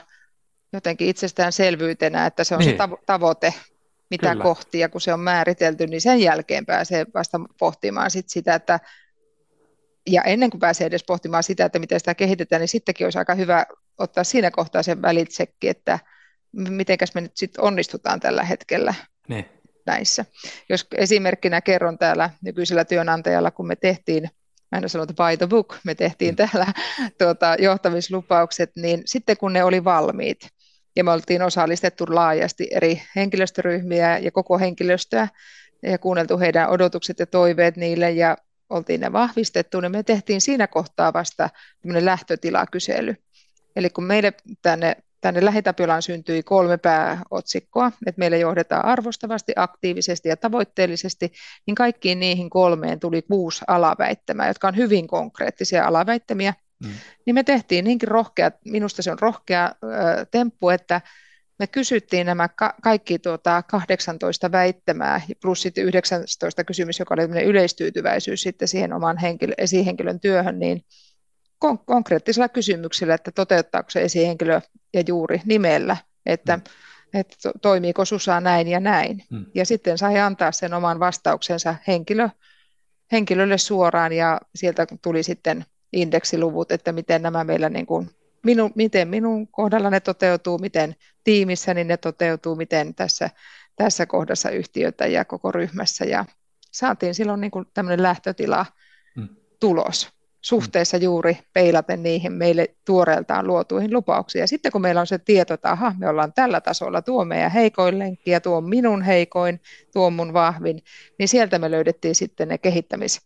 [0.73, 2.77] jotenkin itsestäänselvyytenä, että se on niin.
[2.77, 3.53] se tavoite,
[4.09, 4.43] mitä Kyllä.
[4.43, 8.79] kohti, ja kun se on määritelty, niin sen jälkeen pääsee vasta pohtimaan sit sitä, että
[10.07, 13.35] ja ennen kuin pääsee edes pohtimaan sitä, että miten sitä kehitetään, niin sittenkin olisi aika
[13.35, 13.65] hyvä
[13.97, 15.99] ottaa siinä kohtaa sen välitsekki, että
[16.51, 18.93] mitenkäs me nyt sitten onnistutaan tällä hetkellä
[19.27, 19.45] niin.
[19.85, 20.25] näissä.
[20.69, 24.29] Jos esimerkkinä kerron täällä nykyisellä työnantajalla, kun me tehtiin
[24.73, 26.35] aina sanotaan by the book, me tehtiin mm.
[26.35, 26.73] täällä
[27.17, 30.49] tuota, johtamislupaukset, niin sitten kun ne oli valmiit,
[30.95, 35.27] ja me oltiin osallistettu laajasti eri henkilöstöryhmiä ja koko henkilöstöä,
[35.83, 38.37] ja kuunneltu heidän odotukset ja toiveet niille, ja
[38.69, 41.49] oltiin ne vahvistettu, niin me tehtiin siinä kohtaa vasta
[41.99, 43.15] lähtötilakysely.
[43.75, 50.37] Eli kun meille tänne tänne Lähitapiolaan syntyi kolme pääotsikkoa, että meillä johdetaan arvostavasti, aktiivisesti ja
[50.37, 51.31] tavoitteellisesti,
[51.65, 56.53] niin kaikkiin niihin kolmeen tuli kuusi alaväittämää, jotka on hyvin konkreettisia alaväittämiä.
[56.83, 56.89] Mm.
[57.25, 61.01] Niin me tehtiin niinkin rohkea, minusta se on rohkea ö, temppu, että
[61.59, 68.41] me kysyttiin nämä ka- kaikki tuota 18 väittämää plus sitten 19 kysymys, joka oli yleistyytyväisyys
[68.41, 70.81] sitten siihen oman henkilö, esihenkilön työhön, niin
[71.65, 74.61] kon- konkreettisella kysymyksellä, että toteuttaako se esihenkilö
[74.93, 76.63] ja juuri nimellä, että, mm.
[77.13, 79.23] että to- toimiiko Susa näin ja näin.
[79.29, 79.45] Mm.
[79.55, 82.29] Ja sitten sai antaa sen oman vastauksensa henkilö,
[83.11, 88.09] henkilölle suoraan ja sieltä tuli sitten indeksiluvut, että miten nämä meillä niin kuin,
[88.43, 93.29] minu, miten minun kohdalla ne toteutuu, miten tiimissä niin ne toteutuu, miten tässä,
[93.75, 96.25] tässä kohdassa yhtiötä ja koko ryhmässä ja
[96.71, 98.65] saatiin silloin niin kuin tämmöinen lähtötila
[99.15, 99.29] mm.
[99.59, 104.39] tulos suhteessa juuri peilaten niihin meille tuoreeltaan luotuihin lupauksiin.
[104.39, 107.51] Ja sitten kun meillä on se tieto, että aha, me ollaan tällä tasolla, tuo meidän
[107.51, 109.61] heikoin lenkki ja tuo minun heikoin,
[109.93, 110.83] tuo mun vahvin,
[111.19, 113.21] niin sieltä me löydettiin sitten ne kehittämis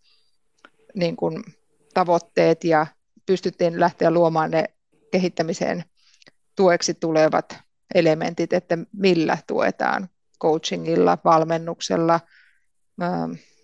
[0.96, 1.44] niin kuin,
[1.94, 2.88] tavoitteet ja
[3.26, 4.64] pystyttiin lähteä luomaan ne
[5.12, 5.84] kehittämiseen
[6.56, 7.58] tueksi tulevat
[7.96, 10.10] elementit, että millä tuetaan
[10.42, 12.20] coachingilla, valmennuksella,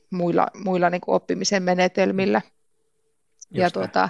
[0.10, 2.42] muilla, muilla niin kuin oppimisen menetelmillä–
[3.54, 4.10] ja tuota,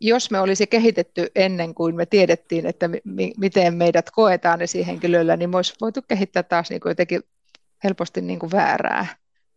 [0.00, 5.50] jos me olisi kehitetty ennen kuin me tiedettiin, että mi- miten meidät koetaan esihenkilöillä, niin
[5.50, 7.22] me olisi voitu kehittää taas niin kuin jotenkin
[7.84, 9.06] helposti niin kuin väärää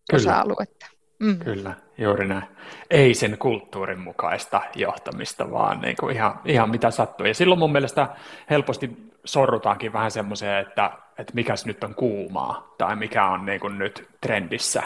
[0.10, 0.22] Kyllä.
[0.22, 0.86] osa-aluetta.
[1.20, 1.40] Mm.
[1.40, 2.44] Kyllä, juuri näin.
[2.90, 7.28] Ei sen kulttuurin mukaista johtamista, vaan niin kuin ihan, ihan mitä sattuu.
[7.28, 8.08] Ja silloin mun mielestä
[8.50, 8.92] helposti
[9.26, 14.10] sorrutaankin vähän semmoiseen, että, että mikäs nyt on kuumaa tai mikä on niin kuin nyt
[14.22, 14.84] trendissä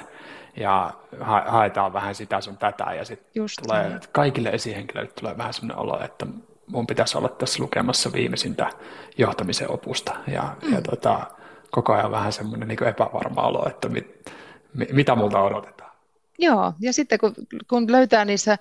[0.57, 3.99] ja ha- haetaan vähän sitä sun tätä ja sitten tulee niin.
[4.11, 6.25] kaikille esihenkilöille tulee vähän sellainen olo, että
[6.67, 8.69] mun pitäisi olla tässä lukemassa viimeisintä
[9.17, 10.73] johtamisen opusta ja, mm.
[10.73, 11.27] ja tota,
[11.71, 14.31] koko ajan vähän semmoinen niin epävarma olo, että mit,
[14.73, 15.91] mit, mitä multa odotetaan.
[16.39, 17.33] Joo, ja sitten kun,
[17.69, 18.57] kun löytää niissä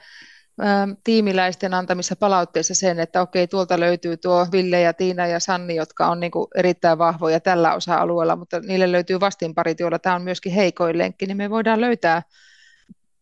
[1.05, 6.07] tiimiläisten antamissa palautteissa sen, että okei, tuolta löytyy tuo Ville ja Tiina ja Sanni, jotka
[6.07, 10.53] on niin kuin erittäin vahvoja tällä osa-alueella, mutta niille löytyy vastinparit, joilla tämä on myöskin
[10.53, 12.23] heikoin lenkki, niin me voidaan löytää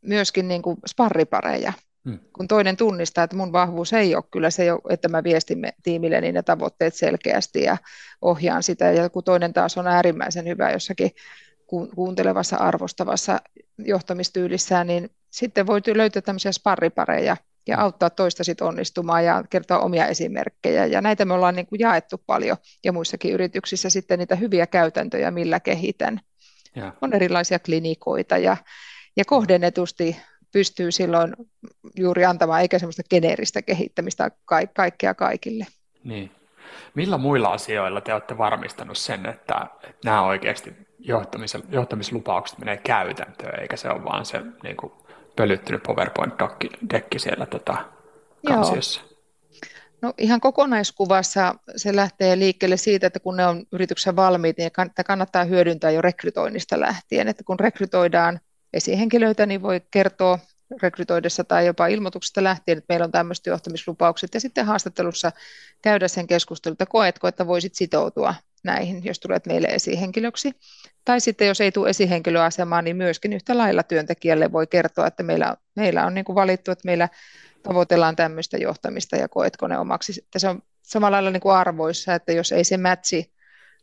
[0.02, 1.72] myöskin niin kuin sparripareja,
[2.04, 2.18] hmm.
[2.32, 6.34] kun toinen tunnistaa, että mun vahvuus ei ole kyllä se, että mä viestin tiimille niin
[6.34, 7.76] ne tavoitteet selkeästi ja
[8.22, 11.10] ohjaan sitä, ja kun toinen taas on äärimmäisen hyvä jossakin
[11.94, 13.40] kuuntelevassa, arvostavassa
[13.78, 20.06] johtamistyylissään, niin sitten voi löytää tämmöisiä sparripareja ja auttaa toista sit onnistumaan ja kertoa omia
[20.06, 20.86] esimerkkejä.
[20.86, 25.30] Ja näitä me ollaan niin kuin jaettu paljon ja muissakin yrityksissä sitten niitä hyviä käytäntöjä,
[25.30, 26.20] millä kehitän.
[26.76, 26.92] Ja.
[27.02, 28.56] On erilaisia klinikoita ja,
[29.16, 30.16] ja kohdennetusti
[30.52, 31.34] pystyy silloin
[31.96, 35.66] juuri antamaan, eikä semmoista geneeristä kehittämistä ka- kaikkea kaikille.
[36.04, 36.30] Niin.
[36.94, 43.60] Millä muilla asioilla te olette varmistanut sen, että, että nämä oikeasti johtamis, johtamislupaukset menee käytäntöön,
[43.60, 44.92] eikä se ole vaan se niin kuin,
[45.36, 47.84] pölyttynyt PowerPoint-dekki siellä tota,
[48.46, 49.00] kansiossa?
[49.00, 49.16] Joo.
[50.02, 54.70] No ihan kokonaiskuvassa se lähtee liikkeelle siitä, että kun ne on yrityksen valmiit, niin
[55.06, 57.28] kannattaa hyödyntää jo rekrytoinnista lähtien.
[57.28, 58.40] Että kun rekrytoidaan
[58.72, 60.38] esihenkilöitä, niin voi kertoa
[60.82, 65.32] rekrytoidessa tai jopa ilmoituksesta lähtien, että meillä on tämmöiset johtamislupaukset ja sitten haastattelussa
[65.82, 68.34] käydä sen keskustelun, että koetko, että voisit sitoutua
[68.64, 70.52] näihin, jos tulet meille esihenkilöksi.
[71.04, 75.56] Tai sitten jos ei tule esihenkilöasemaan, niin myöskin yhtä lailla työntekijälle voi kertoa, että meillä,
[75.76, 77.08] meillä on niin kuin valittu, että meillä
[77.62, 80.12] tavoitellaan tämmöistä johtamista ja koetko ne omaksi.
[80.12, 83.32] Sitten se on samalla lailla niin kuin arvoissa, että jos ei se mätsi,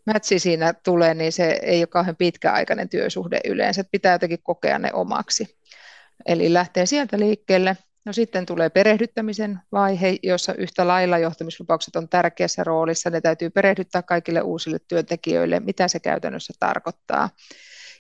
[0.06, 3.82] mätsi siinä tule, niin se ei ole kauhean pitkäaikainen työsuhde yleensä.
[3.82, 5.58] Että pitää jotenkin kokea ne omaksi.
[6.26, 7.78] Eli lähtee sieltä liikkeelle.
[8.06, 13.10] No sitten tulee perehdyttämisen vaihe, jossa yhtä lailla johtamislupaukset on tärkeässä roolissa.
[13.10, 17.30] Ne täytyy perehdyttää kaikille uusille työntekijöille, mitä se käytännössä tarkoittaa.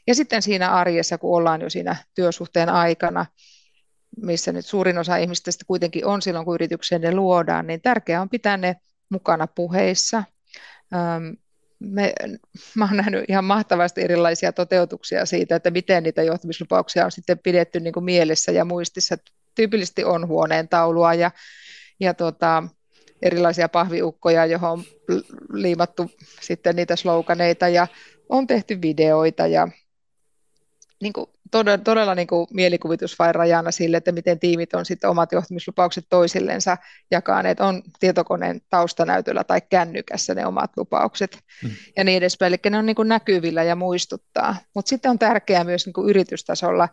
[0.07, 3.25] Ja sitten siinä arjessa, kun ollaan jo siinä työsuhteen aikana,
[4.21, 8.29] missä nyt suurin osa ihmistä kuitenkin on silloin, kun yritykseen ne luodaan, niin tärkeää on
[8.29, 8.75] pitää ne
[9.09, 10.23] mukana puheissa.
[11.79, 12.13] Me,
[12.75, 17.79] mä olen nähnyt ihan mahtavasti erilaisia toteutuksia siitä, että miten niitä johtamislupauksia on sitten pidetty
[17.79, 19.17] niin kuin mielessä ja muistissa
[19.55, 21.31] tyypillisesti on huoneen taulua ja,
[21.99, 22.63] ja tota,
[23.21, 24.83] erilaisia pahviukkoja, johon on
[25.53, 27.87] liimattu sitten niitä sloganeita ja
[28.29, 29.67] on tehty videoita ja
[31.01, 35.09] niin kuin, todella, todella niin kuin mielikuvitus vai rajana sille, että miten tiimit on sitten
[35.09, 36.77] omat johtamislupaukset toisillensa
[37.11, 41.71] jakaneet, on tietokoneen taustanäytöllä tai kännykässä ne omat lupaukset hmm.
[41.97, 42.53] ja niin edespäin.
[42.53, 44.55] Eli ne on niin kuin näkyvillä ja muistuttaa.
[44.75, 46.89] Mutta sitten on tärkeää myös niin kuin yritystasolla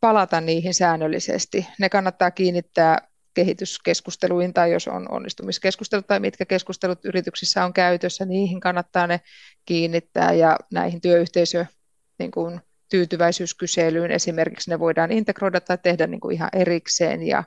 [0.00, 1.66] palata niihin säännöllisesti.
[1.78, 2.98] Ne kannattaa kiinnittää
[3.34, 9.20] kehityskeskusteluihin tai jos on onnistumiskeskustelut tai mitkä keskustelut yrityksissä on käytössä, niihin kannattaa ne
[9.66, 11.66] kiinnittää ja näihin työyhteisö
[12.18, 17.44] niin kuin tyytyväisyyskyselyyn esimerkiksi ne voidaan integroida tai tehdä niin kuin ihan erikseen ja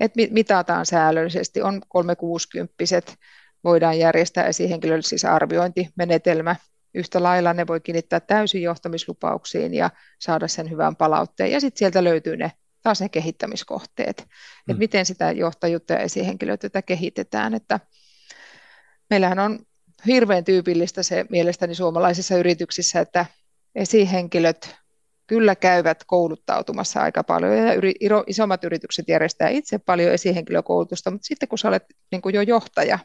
[0.00, 1.62] että mitataan säännöllisesti.
[1.62, 2.74] On 360
[3.64, 6.56] voidaan järjestää esihenkilölle siis arviointimenetelmä,
[6.94, 11.50] yhtä lailla ne voi kiinnittää täysin johtamislupauksiin ja saada sen hyvän palautteen.
[11.52, 14.72] Ja sitten sieltä löytyy ne taas ne kehittämiskohteet, mm.
[14.72, 17.54] että miten sitä johtajuutta ja esihenkilöitä kehitetään.
[17.54, 17.80] Että
[19.10, 19.58] meillähän on
[20.06, 23.26] hirveän tyypillistä se mielestäni suomalaisissa yrityksissä, että
[23.74, 24.76] esihenkilöt
[25.26, 27.72] kyllä käyvät kouluttautumassa aika paljon ja
[28.26, 32.98] isommat yritykset järjestää itse paljon esihenkilökoulutusta, mutta sitten kun sä olet niin kuin jo johtaja,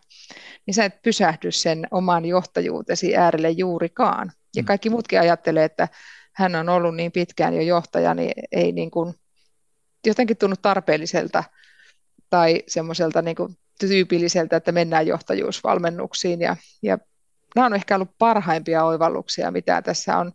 [0.65, 4.32] niin sä et pysähdy sen oman johtajuutesi äärelle juurikaan.
[4.55, 4.65] Ja mm.
[4.65, 5.88] kaikki muutkin ajattelee, että
[6.36, 9.13] hän on ollut niin pitkään jo johtaja, niin ei niin kuin,
[10.05, 11.43] jotenkin tunnu tarpeelliselta
[12.30, 16.41] tai semmoiselta niin kuin tyypilliseltä, että mennään johtajuusvalmennuksiin.
[16.41, 16.97] Ja, ja
[17.55, 20.32] nämä on ehkä ollut parhaimpia oivalluksia, mitä tässä on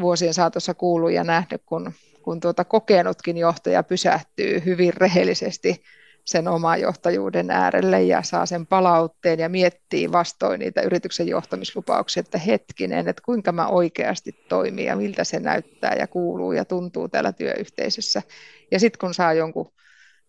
[0.00, 5.82] vuosien saatossa kuullut ja nähnyt, kun, kun tuota kokenutkin johtaja pysähtyy hyvin rehellisesti
[6.24, 12.38] sen oman johtajuuden äärelle ja saa sen palautteen ja miettii vastoin niitä yrityksen johtamislupauksia, että
[12.38, 17.32] hetkinen, että kuinka mä oikeasti toimin ja miltä se näyttää ja kuuluu ja tuntuu täällä
[17.32, 18.22] työyhteisössä.
[18.70, 19.72] Ja sitten kun saa jonkun,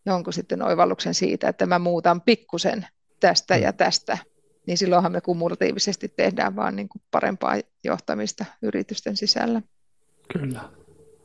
[0.06, 2.88] jonkun sitten oivalluksen siitä, että mä muutan pikkusen
[3.20, 4.18] tästä ja tästä,
[4.68, 9.62] niin silloinhan me kumulatiivisesti tehdään vaan niin kuin parempaa johtamista yritysten sisällä.
[10.34, 10.62] Kyllä,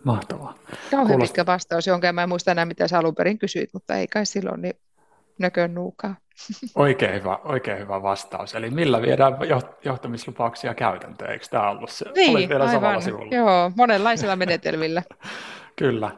[0.04, 0.54] mahtavaa.
[0.90, 1.30] Kauhean Kuulost...
[1.30, 4.26] pitkä vastaus, jonka mä en muista enää, mitä sä alun perin kysyit, mutta ei kai
[4.26, 4.74] silloin niin
[5.38, 6.16] nökön nuukaa.
[6.74, 8.54] Oikein hyvä, oikein hyvä vastaus.
[8.54, 9.36] Eli millä viedään
[9.84, 12.04] johtamislupauksia käytäntöön, eikö tämä ollut se?
[12.16, 13.02] Niin, vielä aivan.
[13.02, 13.36] Sivulla.
[13.36, 15.02] Joo, monenlaisilla menetelmillä.
[15.76, 16.10] Kyllä.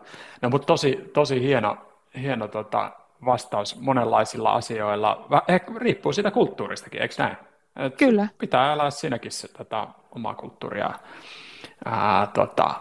[0.42, 1.76] No, mutta tosi, tosi hieno,
[2.20, 2.92] hieno tota,
[3.24, 5.26] vastaus monenlaisilla asioilla.
[5.48, 7.36] Ehkä riippuu siitä kulttuuristakin, eikö näin?
[7.76, 8.28] Et Kyllä.
[8.38, 10.90] Pitää elää siinäkin se, tota, omaa kulttuuria
[11.84, 12.74] ää, tota,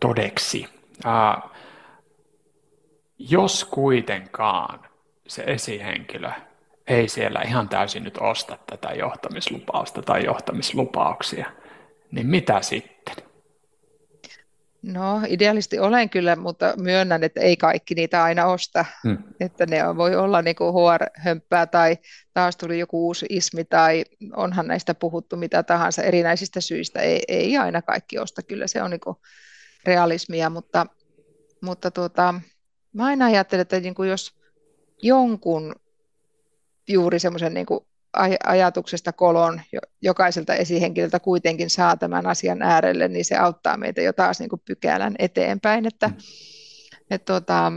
[0.00, 0.68] todeksi.
[1.04, 1.48] Ää,
[3.18, 4.80] jos kuitenkaan
[5.26, 6.30] se esihenkilö
[6.86, 11.50] ei siellä ihan täysin nyt osta tätä johtamislupausta tai johtamislupauksia,
[12.10, 13.29] niin mitä sitten?
[14.82, 18.84] No idealisti olen kyllä, mutta myönnän, että ei kaikki niitä aina osta.
[19.04, 19.18] Hmm.
[19.40, 21.98] Että ne voi olla niin kuin HR-hömppää tai
[22.34, 24.04] taas tuli joku uusi ismi tai
[24.36, 27.00] onhan näistä puhuttu mitä tahansa erinäisistä syistä.
[27.00, 29.16] Ei, ei aina kaikki osta, kyllä se on niin kuin
[29.84, 30.86] realismia, mutta,
[31.60, 32.34] mutta tuota,
[32.92, 34.34] mä aina ajattelen, että niin kuin jos
[35.02, 35.74] jonkun
[36.88, 37.66] juuri semmoisen niin
[38.44, 39.60] ajatuksesta kolon
[40.02, 44.62] jokaiselta esihenkilöltä kuitenkin saa tämän asian äärelle, niin se auttaa meitä jo taas niin kuin
[44.64, 46.14] pykälän eteenpäin, että mm.
[47.10, 47.72] et tuota,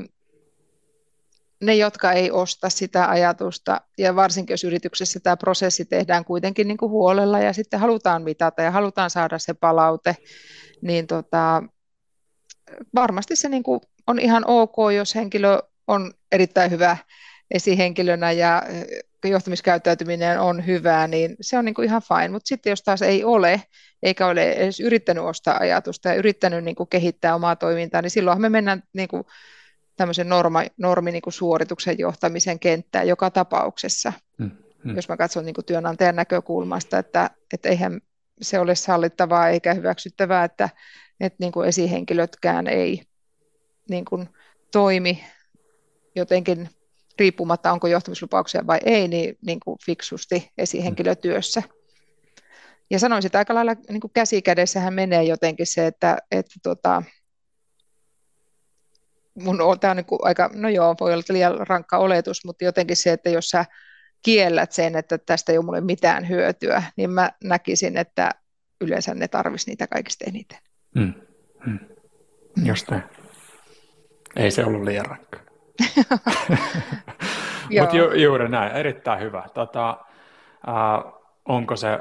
[1.61, 6.77] ne, jotka ei osta sitä ajatusta, ja varsinkin jos yrityksessä tämä prosessi tehdään kuitenkin niin
[6.77, 10.17] kuin huolella ja sitten halutaan mitata ja halutaan saada se palaute,
[10.81, 11.63] niin tota,
[12.95, 16.97] varmasti se niin kuin on ihan ok, jos henkilö on erittäin hyvä
[17.51, 18.63] esihenkilönä ja
[19.32, 22.28] johtamiskäyttäytyminen on hyvää, niin se on niin kuin ihan fine.
[22.28, 23.61] Mutta sitten jos taas ei ole,
[24.03, 28.41] eikä ole edes yrittänyt ostaa ajatusta ja yrittänyt niin kuin kehittää omaa toimintaa, niin silloinhan
[28.41, 29.24] me mennään niin kuin
[29.95, 34.13] tämmöisen norma, normi niin kuin suorituksen johtamisen kenttään joka tapauksessa.
[34.38, 34.51] Hmm.
[34.84, 34.95] Hmm.
[34.95, 38.01] Jos mä katson niin kuin työnantajan näkökulmasta, että, että eihän
[38.41, 40.69] se ole sallittavaa eikä hyväksyttävää, että,
[41.19, 43.01] että niin kuin esihenkilötkään ei
[43.89, 44.30] niin kuin
[44.71, 45.24] toimi
[46.15, 46.69] jotenkin
[47.20, 51.64] riippumatta onko johtamislupauksia vai ei, niin, niin kuin fiksusti esihenkilötyössä.
[52.89, 57.03] Ja sanoisin, että aika lailla niin kuin käsikädessähän menee jotenkin se, että, että tota,
[59.36, 62.66] mun on, tämä on niin kuin aika, no joo, voi olla liian rankka oletus, mutta
[62.66, 63.66] jotenkin se, että jos sä
[64.22, 68.32] kiellät sen, että tästä ei ole mulle mitään hyötyä, niin mä näkisin, että
[68.82, 70.57] yleensä ne tarvisi niitä kaikista eniten.
[70.99, 71.14] Hmm.
[71.66, 71.80] Hmm.
[72.64, 73.03] Just näin.
[74.36, 75.53] Ei se ollut liian rankka.
[77.80, 79.43] Mutta ju, juuri näin, erittäin hyvä.
[79.53, 79.97] Tota,
[80.67, 81.13] äh,
[81.45, 81.99] onko, se,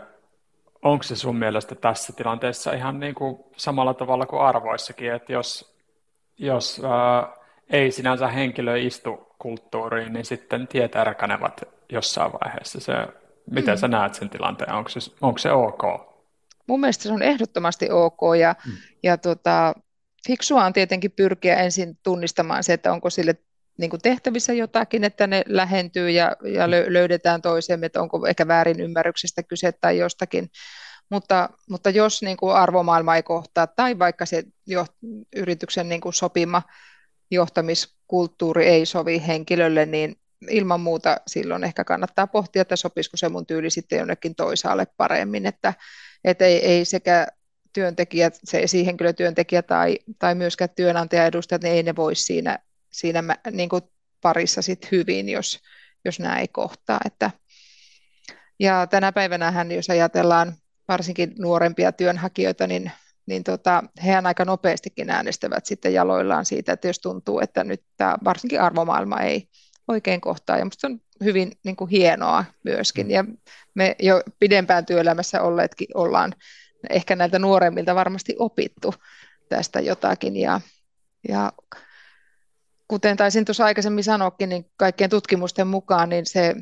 [0.82, 5.76] onko se sun mielestä tässä tilanteessa ihan niin kuin samalla tavalla kuin arvoissakin, että jos,
[6.38, 7.28] jos äh,
[7.70, 11.62] ei sinänsä henkilö istu kulttuuriin, niin sitten tiet ärkänevat
[11.92, 12.80] jossain vaiheessa.
[12.80, 12.92] Se,
[13.50, 13.78] miten mm.
[13.78, 14.72] sä näet sen tilanteen?
[14.72, 15.82] Onko se, onko se ok?
[16.66, 18.72] Mun mielestä se on ehdottomasti ok ja, mm.
[19.02, 19.74] ja tota,
[20.26, 23.34] fiksua on tietenkin pyrkiä ensin tunnistamaan se, että onko sille
[23.78, 28.80] niin kuin tehtävissä jotakin, että ne lähentyy ja, ja löydetään toisemme, että onko ehkä väärin
[28.80, 30.50] ymmärryksestä kyse tai jostakin.
[31.10, 34.86] Mutta, mutta jos niin kuin arvomaailma ei kohtaa tai vaikka se jo,
[35.36, 36.62] yrityksen niin kuin sopima
[37.30, 40.16] johtamiskulttuuri ei sovi henkilölle, niin
[40.50, 45.46] ilman muuta silloin ehkä kannattaa pohtia, että sopisiko se mun tyyli sitten jonnekin toisaalle paremmin,
[45.46, 45.74] että,
[46.24, 47.26] että ei, ei sekä
[47.72, 52.58] työntekijät, se esihenkilötyöntekijä tai, tai myöskään työnantajaedustajat, niin ei ne voi siinä
[52.92, 53.82] siinä mä, niin kuin
[54.20, 55.60] parissa sit hyvin, jos,
[56.04, 57.00] jos nämä ei kohtaa.
[57.04, 57.30] Että,
[58.60, 60.54] ja tänä päivänä, jos ajatellaan
[60.88, 62.92] varsinkin nuorempia työnhakijoita, niin,
[63.26, 68.16] niin tota, hehän aika nopeastikin äänestävät sitten jaloillaan siitä, että jos tuntuu, että nyt tämä
[68.24, 69.48] varsinkin arvomaailma ei
[69.88, 70.58] oikein kohtaa.
[70.58, 73.10] Ja minusta on hyvin niin kuin hienoa myöskin.
[73.10, 73.24] Ja
[73.74, 76.34] me jo pidempään työelämässä olleetkin ollaan
[76.90, 78.94] ehkä näiltä nuoremmilta varmasti opittu
[79.48, 80.36] tästä jotakin.
[80.36, 80.60] Ja,
[81.28, 81.52] ja
[82.88, 86.54] kuten taisin tuossa aikaisemmin sanoakin, niin kaikkien tutkimusten mukaan niin se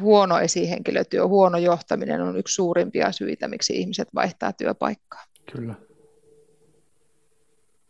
[0.00, 5.24] huono esihenkilötyö, huono johtaminen on yksi suurimpia syitä, miksi ihmiset vaihtaa työpaikkaa.
[5.52, 5.74] Kyllä.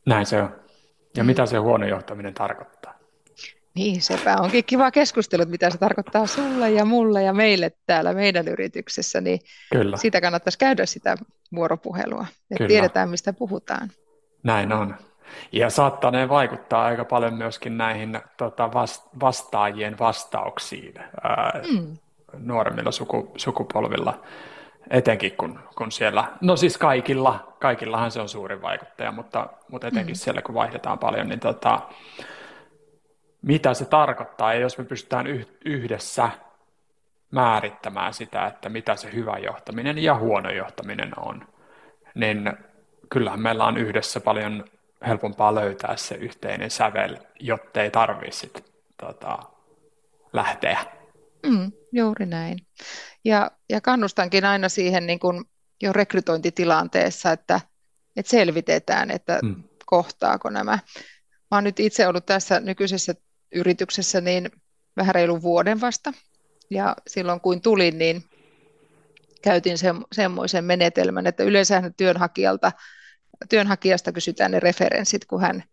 [0.06, 0.60] Näin se on.
[1.16, 2.98] Ja mitä se huono johtaminen tarkoittaa?
[3.74, 8.48] Niin, sepä onkin kiva keskustelu, mitä se tarkoittaa sulle ja mulle ja meille täällä meidän
[8.48, 9.40] yrityksessä, niin
[9.72, 9.96] Kyllä.
[9.96, 11.16] siitä kannattaisi käydä sitä
[11.54, 12.68] vuoropuhelua, että Kyllä.
[12.68, 13.90] tiedetään, mistä puhutaan.
[14.42, 14.96] Näin on.
[15.52, 18.70] Ja saattaa ne vaikuttaa aika paljon myöskin näihin tota,
[19.20, 21.96] vastaajien vastauksiin ää, mm.
[22.38, 24.20] nuoremmilla suku, sukupolvilla,
[24.90, 30.14] etenkin kun, kun siellä, no siis kaikilla, kaikillahan se on suuri vaikuttaja, mutta, mutta etenkin
[30.14, 30.18] mm.
[30.18, 31.80] siellä kun vaihdetaan paljon, niin tota,
[33.42, 35.26] mitä se tarkoittaa, ja jos me pystytään
[35.64, 36.30] yhdessä
[37.30, 41.46] määrittämään sitä, että mitä se hyvä johtaminen ja huono johtaminen on,
[42.14, 42.52] niin
[43.08, 44.64] kyllähän meillä on yhdessä paljon
[45.06, 48.50] helpompaa löytää se yhteinen sävel, jotta ei tarvitse
[49.00, 49.38] tota,
[50.32, 50.78] lähteä.
[51.46, 52.58] Mm, juuri näin.
[53.24, 55.44] Ja, ja kannustankin aina siihen niin kun
[55.82, 57.60] jo rekrytointitilanteessa, että,
[58.16, 59.62] että selvitetään, että mm.
[59.86, 60.78] kohtaako nämä.
[61.50, 63.14] Mä oon nyt itse ollut tässä nykyisessä
[63.54, 64.50] yrityksessä niin
[64.96, 66.12] vähän reilun vuoden vasta.
[66.70, 68.24] Ja silloin kun tulin, niin
[69.42, 72.72] käytin se, semmoisen menetelmän, että yleensä työnhakijalta
[73.48, 75.64] työnhakijasta kysytään ne referenssit, kun hän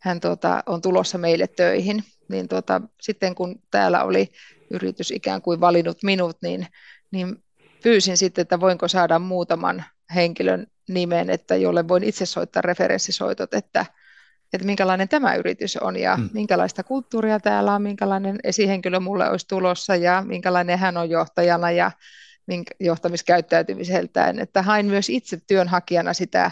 [0.00, 2.04] hän tuota, on tulossa meille töihin.
[2.28, 4.32] Niin tuota, sitten kun täällä oli
[4.70, 6.66] yritys ikään kuin valinnut minut, niin,
[7.10, 7.44] niin
[7.82, 13.86] pyysin sitten, että voinko saada muutaman henkilön nimen, että jolle voin itse soittaa referenssisoitot, että,
[14.52, 16.30] että minkälainen tämä yritys on ja hmm.
[16.32, 21.90] minkälaista kulttuuria täällä on, minkälainen esihenkilö mulle olisi tulossa ja minkälainen hän on johtajana ja
[22.80, 24.38] johtamiskäyttäytymiseltään.
[24.38, 26.50] Että hain myös itse työnhakijana sitä,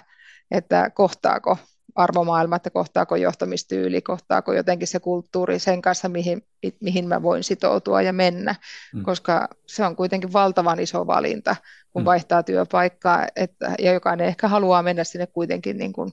[0.51, 1.59] että kohtaako
[1.95, 6.43] arvomaailma, että kohtaako johtamistyyli, kohtaako jotenkin se kulttuuri sen kanssa, mihin,
[6.81, 8.55] mihin mä voin sitoutua ja mennä,
[8.95, 9.03] mm.
[9.03, 11.57] koska se on kuitenkin valtavan iso valinta,
[11.91, 12.05] kun mm.
[12.05, 16.13] vaihtaa työpaikkaa, että, ja jokainen ehkä haluaa mennä sinne kuitenkin niin kuin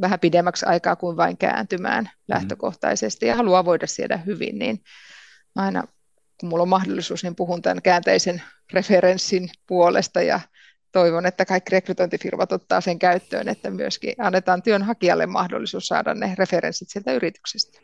[0.00, 2.10] vähän pidemmäksi aikaa kuin vain kääntymään mm.
[2.28, 4.80] lähtökohtaisesti ja haluaa voida siellä hyvin, niin
[5.56, 5.84] aina
[6.40, 8.42] kun mulla on mahdollisuus, niin puhun tämän käänteisen
[8.72, 10.40] referenssin puolesta ja
[10.92, 16.88] toivon, että kaikki rekrytointifirmat ottaa sen käyttöön, että myöskin annetaan työnhakijalle mahdollisuus saada ne referenssit
[16.88, 17.80] sieltä yrityksestä.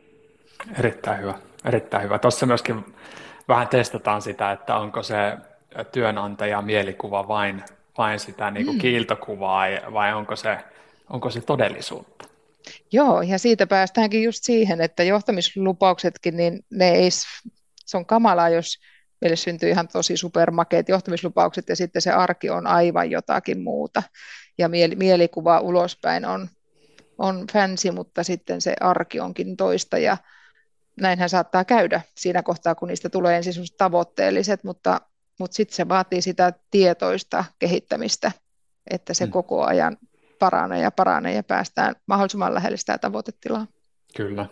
[0.79, 1.35] Erittäin hyvä,
[1.65, 2.19] erittäin hyvä.
[2.19, 2.85] Tuossa myöskin
[3.49, 5.15] vähän testataan sitä, että onko se
[5.93, 7.63] työnantaja mielikuva vain,
[7.99, 8.81] vain sitä niin kuin mm.
[8.81, 10.59] kiiltokuvaa vai onko se,
[11.11, 12.29] onko se todellisuutta.
[12.93, 17.11] Joo, ja siitä päästäänkin just siihen, että johtamislupauksetkin, niin ne ei,
[17.85, 18.79] se on kamalaa, jos
[19.21, 24.03] meille syntyy ihan tosi supermakeet johtamislupaukset ja sitten se arki on aivan jotakin muuta.
[24.59, 26.49] Ja mielikuva ulospäin on,
[27.19, 30.17] on fancy, mutta sitten se arki onkin toista ja
[31.01, 35.01] näinhän saattaa käydä siinä kohtaa, kun niistä tulee ensin tavoitteelliset, mutta,
[35.39, 38.33] mutta sitten se vaatii sitä tietoista kehittämistä,
[38.91, 39.33] että se mm.
[39.33, 39.97] koko ajan
[40.39, 43.67] paranee ja paranee ja päästään mahdollisimman lähelle sitä tavoitetilaa.
[44.17, 44.47] Kyllä.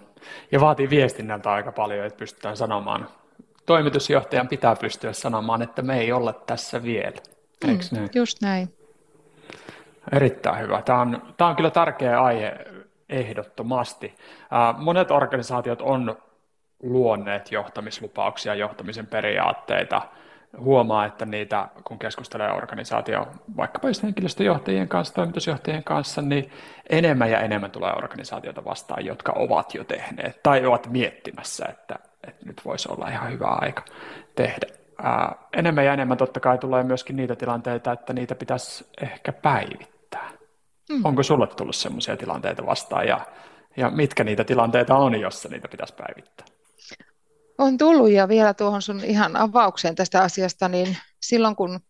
[0.52, 3.08] Ja vaatii viestinnältä aika paljon, että pystytään sanomaan
[3.66, 7.16] toimitusjohtajan pitää pystyä sanomaan, että me ei olla tässä vielä.
[7.66, 8.10] Mm, näin?
[8.14, 8.74] Just näin.
[10.12, 10.82] Erittäin hyvä.
[10.82, 12.56] Tämä on, tämä on kyllä tärkeä aihe
[13.08, 14.14] ehdottomasti.
[14.78, 16.16] Monet organisaatiot on
[16.82, 20.02] luonneet johtamislupauksia, johtamisen periaatteita.
[20.58, 26.50] Huomaa, että niitä, kun keskustelee organisaatio vaikkapa henkilöstöjohtajien kanssa, toimitusjohtajien kanssa, niin
[26.90, 31.98] enemmän ja enemmän tulee organisaatioita vastaan, jotka ovat jo tehneet tai ovat miettimässä, että
[32.28, 33.84] että nyt voisi olla ihan hyvä aika
[34.34, 34.66] tehdä.
[35.02, 40.30] Ää, enemmän ja enemmän totta kai tulee myöskin niitä tilanteita, että niitä pitäisi ehkä päivittää.
[40.90, 41.04] Mm.
[41.04, 43.26] Onko sulle tullut sellaisia tilanteita vastaan ja,
[43.76, 46.46] ja mitkä niitä tilanteita on, jossa niitä pitäisi päivittää?
[47.58, 51.80] On tullut ja vielä tuohon sun ihan avaukseen tästä asiasta, niin silloin kun,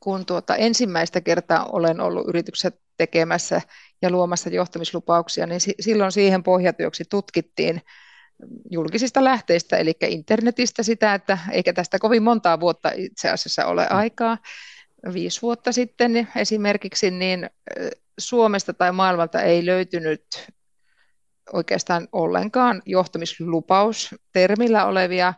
[0.00, 3.60] kun tuota ensimmäistä kertaa olen ollut yritykset tekemässä
[4.02, 7.82] ja luomassa johtamislupauksia, niin silloin siihen pohjatyöksi tutkittiin
[8.70, 13.96] julkisista lähteistä, eli internetistä sitä, että eikä tästä kovin montaa vuotta itse asiassa ole mm.
[13.96, 14.38] aikaa.
[15.12, 17.50] Viisi vuotta sitten esimerkiksi, niin
[18.18, 20.24] Suomesta tai maailmalta ei löytynyt
[21.52, 25.34] oikeastaan ollenkaan johtamislupaus termillä olevia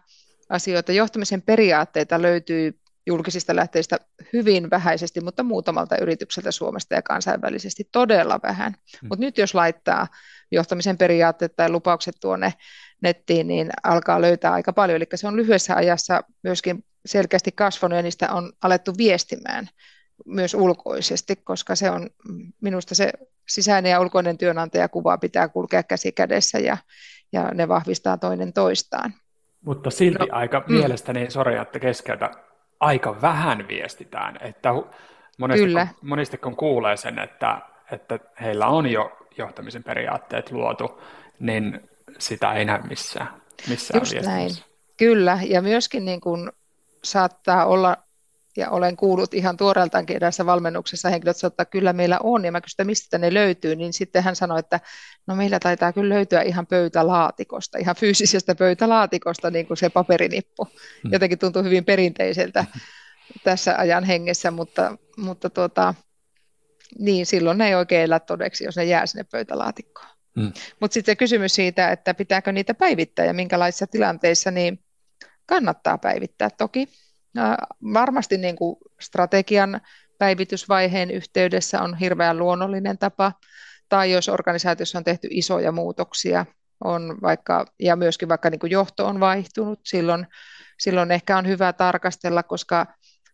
[0.48, 0.92] asioita.
[0.92, 3.96] Johtamisen periaatteita löytyy julkisista lähteistä
[4.32, 8.72] hyvin vähäisesti, mutta muutamalta yritykseltä Suomesta ja kansainvälisesti todella vähän.
[8.72, 9.08] Mm.
[9.08, 10.06] Mutta nyt jos laittaa
[10.50, 12.54] johtamisen periaatteet tai lupaukset tuonne
[13.02, 14.96] nettiin, niin alkaa löytää aika paljon.
[14.96, 19.68] Eli se on lyhyessä ajassa myöskin selkeästi kasvanut ja niistä on alettu viestimään
[20.26, 22.10] myös ulkoisesti, koska se on
[22.60, 23.12] minusta se
[23.48, 26.76] sisäinen ja ulkoinen työnantajakuva pitää kulkea käsi kädessä ja,
[27.32, 29.14] ja ne vahvistaa toinen toistaan.
[29.60, 30.74] Mutta silti no, aika mm.
[30.74, 32.30] mielestäni, sori että keskeytä,
[32.82, 34.70] aika vähän viestitään, että
[35.38, 35.86] monesti, Kyllä.
[35.86, 37.58] Kun, monesti kun kuulee sen, että,
[37.92, 41.02] että heillä on jo johtamisen periaatteet luotu,
[41.38, 43.28] niin sitä ei näy missään,
[43.68, 44.50] missään Just näin.
[44.96, 46.52] Kyllä, ja myöskin niin kuin
[47.04, 47.96] saattaa olla,
[48.56, 52.60] ja olen kuullut ihan tuoreeltaankin edessä valmennuksessa henkilöt sanoo, että kyllä meillä on, ja mä
[52.60, 54.80] kysyn, mistä ne löytyy, niin sitten hän sanoi, että
[55.26, 60.64] no meillä taitaa kyllä löytyä ihan pöytälaatikosta, ihan fyysisestä pöytälaatikosta, niin kuin se paperinippu.
[60.64, 61.12] Hmm.
[61.12, 62.64] Jotenkin tuntuu hyvin perinteiseltä
[63.44, 65.94] tässä ajan hengessä, mutta, mutta tuota,
[66.98, 70.08] niin silloin ne ei oikein elä todeksi, jos ne jää sinne pöytälaatikkoon.
[70.36, 70.52] Mm.
[70.80, 74.84] Mutta sitten se kysymys siitä, että pitääkö niitä päivittää ja minkälaisissa tilanteissa, niin
[75.46, 76.88] kannattaa päivittää toki.
[77.94, 79.80] Varmasti niin kuin strategian
[80.18, 83.32] päivitysvaiheen yhteydessä on hirveän luonnollinen tapa,
[83.88, 86.46] tai jos organisaatiossa on tehty isoja muutoksia,
[86.84, 90.26] on vaikka, ja myöskin vaikka niin kuin johto on vaihtunut, silloin,
[90.78, 92.86] silloin ehkä on hyvä tarkastella, koska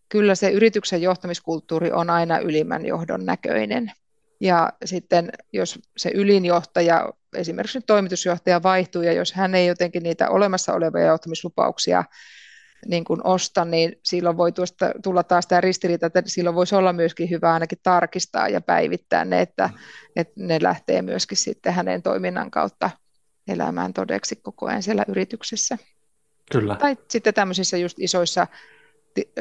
[0.09, 3.93] kyllä se yrityksen johtamiskulttuuri on aina ylimmän johdon näköinen.
[4.41, 10.73] Ja sitten jos se ylinjohtaja, esimerkiksi toimitusjohtaja vaihtuu, ja jos hän ei jotenkin niitä olemassa
[10.73, 12.05] olevia johtamislupauksia
[12.87, 16.93] niin kuin osta, niin silloin voi tuosta tulla taas tämä ristiriita, että silloin voisi olla
[16.93, 19.71] myöskin hyvä ainakin tarkistaa ja päivittää ne, että,
[20.17, 22.91] että ne lähtee myöskin sitten hänen toiminnan kautta
[23.49, 25.79] elämään todeksi koko ajan siellä yrityksessä.
[26.53, 26.77] Kyllä.
[26.77, 28.47] Tai sitten tämmöisissä just isoissa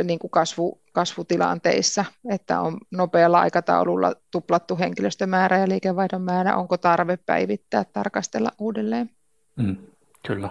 [0.04, 7.18] niin kuin kasvu, kasvutilanteissa, että on nopealla aikataululla tuplattu henkilöstömäärä ja liikevaihdon määrä, onko tarve
[7.18, 9.10] päivittää, tarkastella uudelleen.
[9.56, 9.78] Mm,
[10.28, 10.50] kyllä.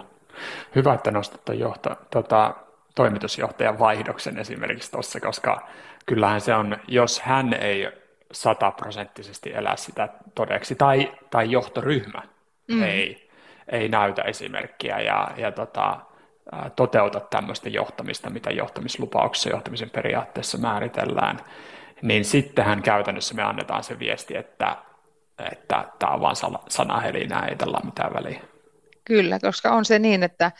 [0.75, 2.55] Hyvä, että nostat tuon johto, tota,
[2.97, 5.67] toimitusjohtajan vaihdoksen esimerkiksi tuossa, koska
[6.05, 7.87] kyllähän se on, jos hän ei
[8.31, 12.21] sataprosenttisesti elä sitä todeksi, tai, tai johtoryhmä
[12.67, 12.83] mm.
[12.83, 13.29] ei,
[13.71, 15.99] ei näytä esimerkkiä ja, ja tota,
[16.75, 21.39] toteuta tämmöistä johtamista, mitä johtamislupauksessa johtamisen periaatteessa määritellään,
[22.01, 24.75] niin sittenhän käytännössä me annetaan se viesti, että,
[25.51, 26.35] että tämä on vain
[26.69, 28.41] sanahelinää, ei tällä mitään väliä.
[29.05, 30.51] Kyllä, koska on se niin, että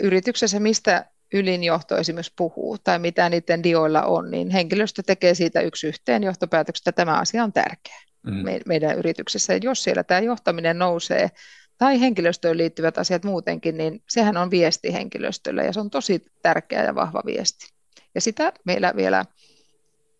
[0.00, 5.86] yrityksessä mistä ylinjohto esimerkiksi puhuu tai mitä niiden dioilla on, niin henkilöstö tekee siitä yksi
[5.86, 8.60] yhteen johtopäätöksestä, että tämä asia on tärkeä mm.
[8.66, 9.52] meidän yrityksessä.
[9.52, 11.30] Ja jos siellä tämä johtaminen nousee
[11.78, 16.84] tai henkilöstöön liittyvät asiat muutenkin, niin sehän on viesti henkilöstölle ja se on tosi tärkeä
[16.84, 17.72] ja vahva viesti.
[18.14, 19.24] Ja sitä meillä vielä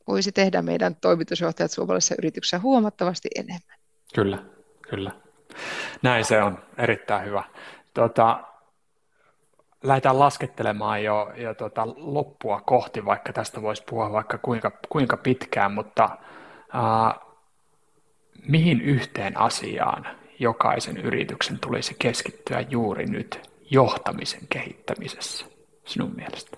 [0.09, 3.79] voisi tehdä meidän toimitusjohtajat suomalaisessa yrityksessä huomattavasti enemmän.
[4.15, 4.39] Kyllä,
[4.89, 5.11] kyllä.
[6.03, 7.45] Näin se on, erittäin hyvä.
[7.95, 8.45] Tota,
[9.83, 15.73] lähdetään laskettelemaan jo, jo tota loppua kohti, vaikka tästä voisi puhua vaikka kuinka, kuinka pitkään,
[15.73, 16.19] mutta
[16.75, 17.33] uh,
[18.49, 20.07] mihin yhteen asiaan
[20.39, 25.47] jokaisen yrityksen tulisi keskittyä juuri nyt johtamisen kehittämisessä
[25.87, 26.57] sinun mielestä?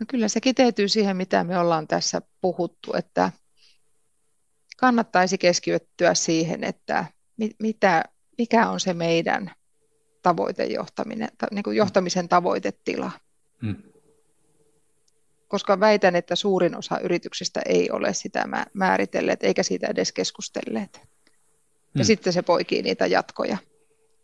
[0.00, 3.32] No kyllä se kiteytyy siihen, mitä me ollaan tässä puhuttu, että
[4.80, 7.04] kannattaisi keskittyä siihen, että
[7.58, 8.04] mitä,
[8.38, 9.50] mikä on se meidän
[10.22, 13.10] tavoitejohtaminen, niin kuin johtamisen tavoitetila.
[13.62, 13.82] Hmm.
[15.48, 21.00] Koska väitän, että suurin osa yrityksistä ei ole sitä määritelleet eikä siitä edes keskustelleet.
[21.02, 21.02] Ja
[21.94, 22.04] hmm.
[22.04, 23.58] sitten se poikii niitä jatkoja,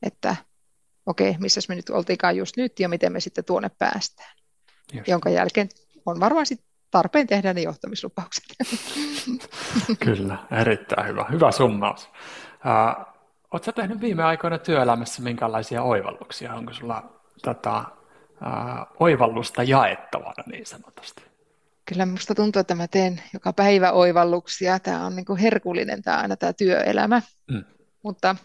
[0.03, 0.37] että
[1.07, 4.37] okei, okay, missä me nyt oltiinkaan just nyt ja miten me sitten tuonne päästään.
[4.93, 5.09] Just.
[5.09, 5.69] Jonka jälkeen
[6.07, 6.59] on varmasti
[6.91, 8.45] tarpeen tehdä ne johtamislupaukset.
[10.05, 11.26] Kyllä, erittäin hyvä.
[11.30, 12.09] Hyvä summaus.
[12.55, 13.16] Uh,
[13.51, 16.55] Oletko tehnyt viime aikoina työelämässä minkälaisia oivalluksia?
[16.55, 17.84] Onko sulla tota,
[18.30, 21.24] uh, oivallusta jaettavana niin sanotusti?
[21.84, 24.78] Kyllä minusta tuntuu, että mä teen joka päivä oivalluksia.
[24.78, 27.22] Tämä on niin kuin herkullinen tämä aina tämä työelämä.
[27.51, 27.64] Mm.
[28.03, 28.37] Mutta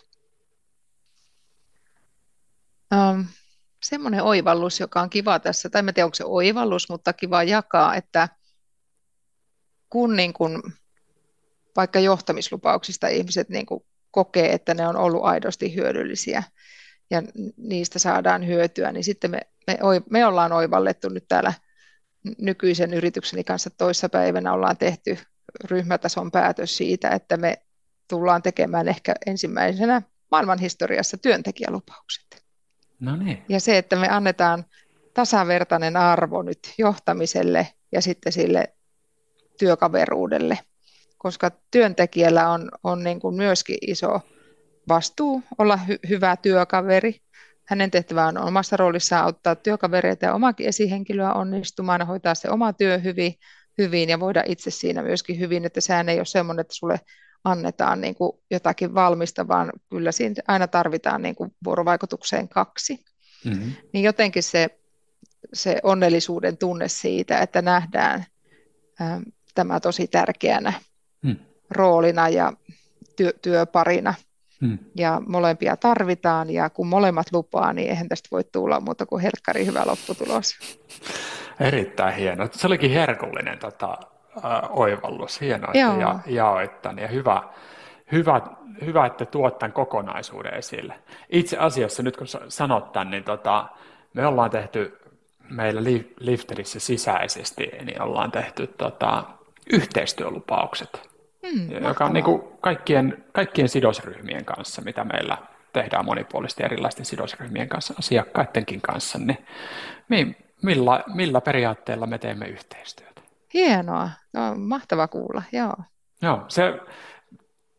[2.93, 3.25] um,
[3.83, 7.95] semmoinen oivallus, joka on kiva tässä, tai en tiedä onko se oivallus, mutta kiva jakaa,
[7.95, 8.29] että
[9.89, 10.61] kun niin kuin,
[11.75, 13.65] vaikka johtamislupauksista ihmiset niin
[14.11, 16.43] kokee, että ne on ollut aidosti hyödyllisiä
[17.09, 17.21] ja
[17.57, 19.77] niistä saadaan hyötyä, niin sitten me, me,
[20.09, 21.53] me ollaan oivallettu nyt täällä
[22.37, 25.17] nykyisen yritykseni kanssa toissa päivänä ollaan tehty
[25.63, 27.61] ryhmätason päätös siitä, että me
[28.07, 30.01] tullaan tekemään ehkä ensimmäisenä
[30.31, 32.30] maailmanhistoriassa työntekijälupaukset.
[33.01, 33.43] No niin.
[33.49, 34.65] Ja se, että me annetaan
[35.13, 38.73] tasavertainen arvo nyt johtamiselle ja sitten sille
[39.59, 40.59] työkaveruudelle,
[41.17, 44.21] koska työntekijällä on, on niin kuin myöskin iso
[44.87, 47.15] vastuu olla hy- hyvä työkaveri.
[47.67, 52.97] Hänen tehtävään on omassa roolissaan auttaa työkavereita ja omakin esihenkilöä onnistumaan, hoitaa se oma työ
[52.97, 53.33] hyvin,
[53.77, 56.99] hyvin ja voida itse siinä myöskin hyvin, että sehän ei ole semmoinen, että sulle
[57.43, 63.05] annetaan niin kuin jotakin valmista, vaan kyllä siinä aina tarvitaan niin kuin vuorovaikutukseen kaksi.
[63.45, 63.71] Mm-hmm.
[63.93, 64.79] Niin jotenkin se,
[65.53, 68.25] se onnellisuuden tunne siitä, että nähdään
[69.01, 69.21] ä,
[69.55, 70.73] tämä tosi tärkeänä
[71.21, 71.35] mm.
[71.69, 72.53] roolina ja
[73.15, 74.13] työ, työparina.
[74.61, 74.77] Mm.
[74.95, 79.65] Ja molempia tarvitaan ja kun molemmat lupaa, niin eihän tästä voi tulla muuta kuin herkkari
[79.65, 80.55] hyvä lopputulos.
[81.59, 82.47] Erittäin hieno.
[82.51, 83.97] Se olikin herkullinen tota,
[84.37, 85.41] äh, oivallus.
[85.41, 87.43] Hienoa, että ja, jaoit tämän ja hyvä,
[88.11, 88.41] hyvä,
[88.85, 90.95] hyvä, että tuot tämän kokonaisuuden esille.
[91.29, 93.65] Itse asiassa nyt kun sanot tämän, niin tota,
[94.13, 94.97] me ollaan tehty
[95.49, 95.81] meillä
[96.19, 99.23] Lifterissä sisäisesti, niin ollaan tehty tota,
[99.73, 101.09] yhteistyölupaukset,
[101.47, 105.37] hmm, joka on niin kuin kaikkien, kaikkien sidosryhmien kanssa, mitä meillä
[105.73, 109.19] tehdään monipuolisesti erilaisten sidosryhmien kanssa, asiakkaidenkin kanssa,
[110.09, 113.10] niin millä, millä periaatteella me teemme yhteistyötä.
[113.53, 115.73] Hienoa, no, mahtava kuulla, joo.
[116.21, 116.79] Joo, se,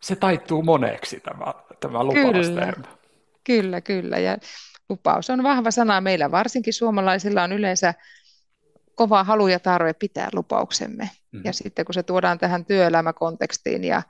[0.03, 1.99] se taittuu moneksi tämä, tämä
[2.45, 2.83] Kyllä,
[3.45, 4.19] kyllä, kyllä.
[4.19, 4.37] Ja
[4.89, 6.01] lupaus on vahva sana.
[6.01, 7.95] Meillä varsinkin suomalaisilla on yleensä
[8.95, 11.11] kova halu ja tarve pitää lupauksemme.
[11.33, 11.41] Mm.
[11.45, 14.03] Ja sitten kun se tuodaan tähän työelämäkontekstiin ja,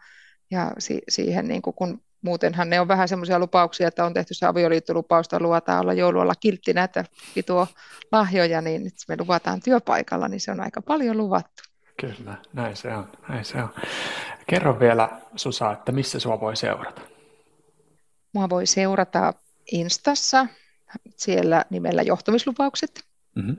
[0.50, 4.34] ja si- siihen, niin kuin, kun muutenhan ne on vähän semmoisia lupauksia, että on tehty
[4.34, 7.04] se avioliittolupausta, luvataan olla joulualla kilttinä, että
[7.34, 7.66] pituo
[8.12, 11.62] lahjoja, niin nyt me luvataan työpaikalla, niin se on aika paljon luvattu.
[12.00, 13.08] Kyllä, näin se on.
[13.28, 13.68] Näin se on.
[14.46, 17.02] Kerro vielä Susa, että missä sua voi seurata?
[18.32, 19.34] Mua voi seurata
[19.72, 20.46] Instassa,
[21.16, 23.04] siellä nimellä johtamislupaukset.
[23.34, 23.56] Mm-hmm.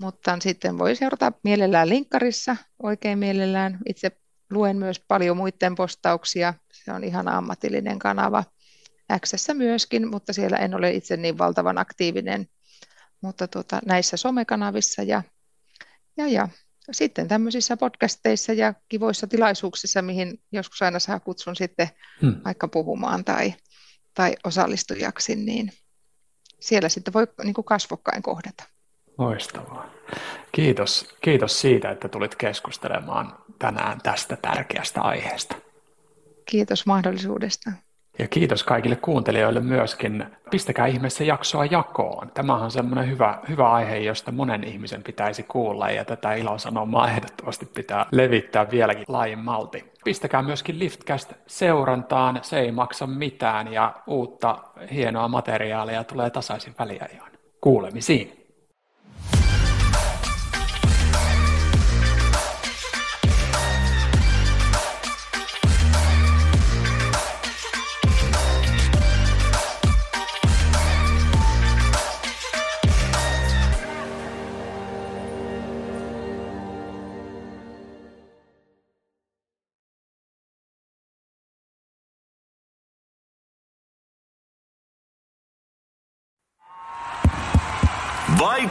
[0.00, 3.78] Mutta sitten voi seurata mielellään linkkarissa, oikein mielellään.
[3.88, 4.10] Itse
[4.50, 6.54] luen myös paljon muiden postauksia.
[6.84, 8.44] Se on ihan ammatillinen kanava.
[9.20, 12.46] X myöskin, mutta siellä en ole itse niin valtavan aktiivinen.
[13.20, 15.22] Mutta tuota, näissä somekanavissa ja,
[16.16, 16.48] ja, ja
[16.90, 21.88] sitten tämmöisissä podcasteissa ja kivoissa tilaisuuksissa, mihin joskus aina saa kutsun sitten
[22.20, 22.40] hmm.
[22.44, 23.54] vaikka puhumaan tai,
[24.14, 25.72] tai osallistujaksi, niin
[26.60, 28.64] siellä sitten voi niin kuin kasvokkain kohdata.
[29.18, 29.90] Loistavaa.
[30.52, 35.69] Kiitos, kiitos siitä, että tulit keskustelemaan tänään tästä tärkeästä aiheesta.
[36.50, 37.70] Kiitos mahdollisuudesta.
[38.18, 40.24] Ja kiitos kaikille kuuntelijoille myöskin.
[40.50, 42.30] Pistäkää ihmeessä jaksoa jakoon.
[42.34, 47.66] Tämä on semmoinen hyvä, hyvä aihe, josta monen ihmisen pitäisi kuulla ja tätä ilosanomaa ehdottomasti
[47.66, 49.92] pitää levittää vieläkin laajemmalti.
[50.04, 54.58] Pistäkää myöskin Liftcast seurantaan, se ei maksa mitään ja uutta
[54.92, 57.32] hienoa materiaalia tulee tasaisin väliajoin.
[57.60, 58.39] Kuulemisiin.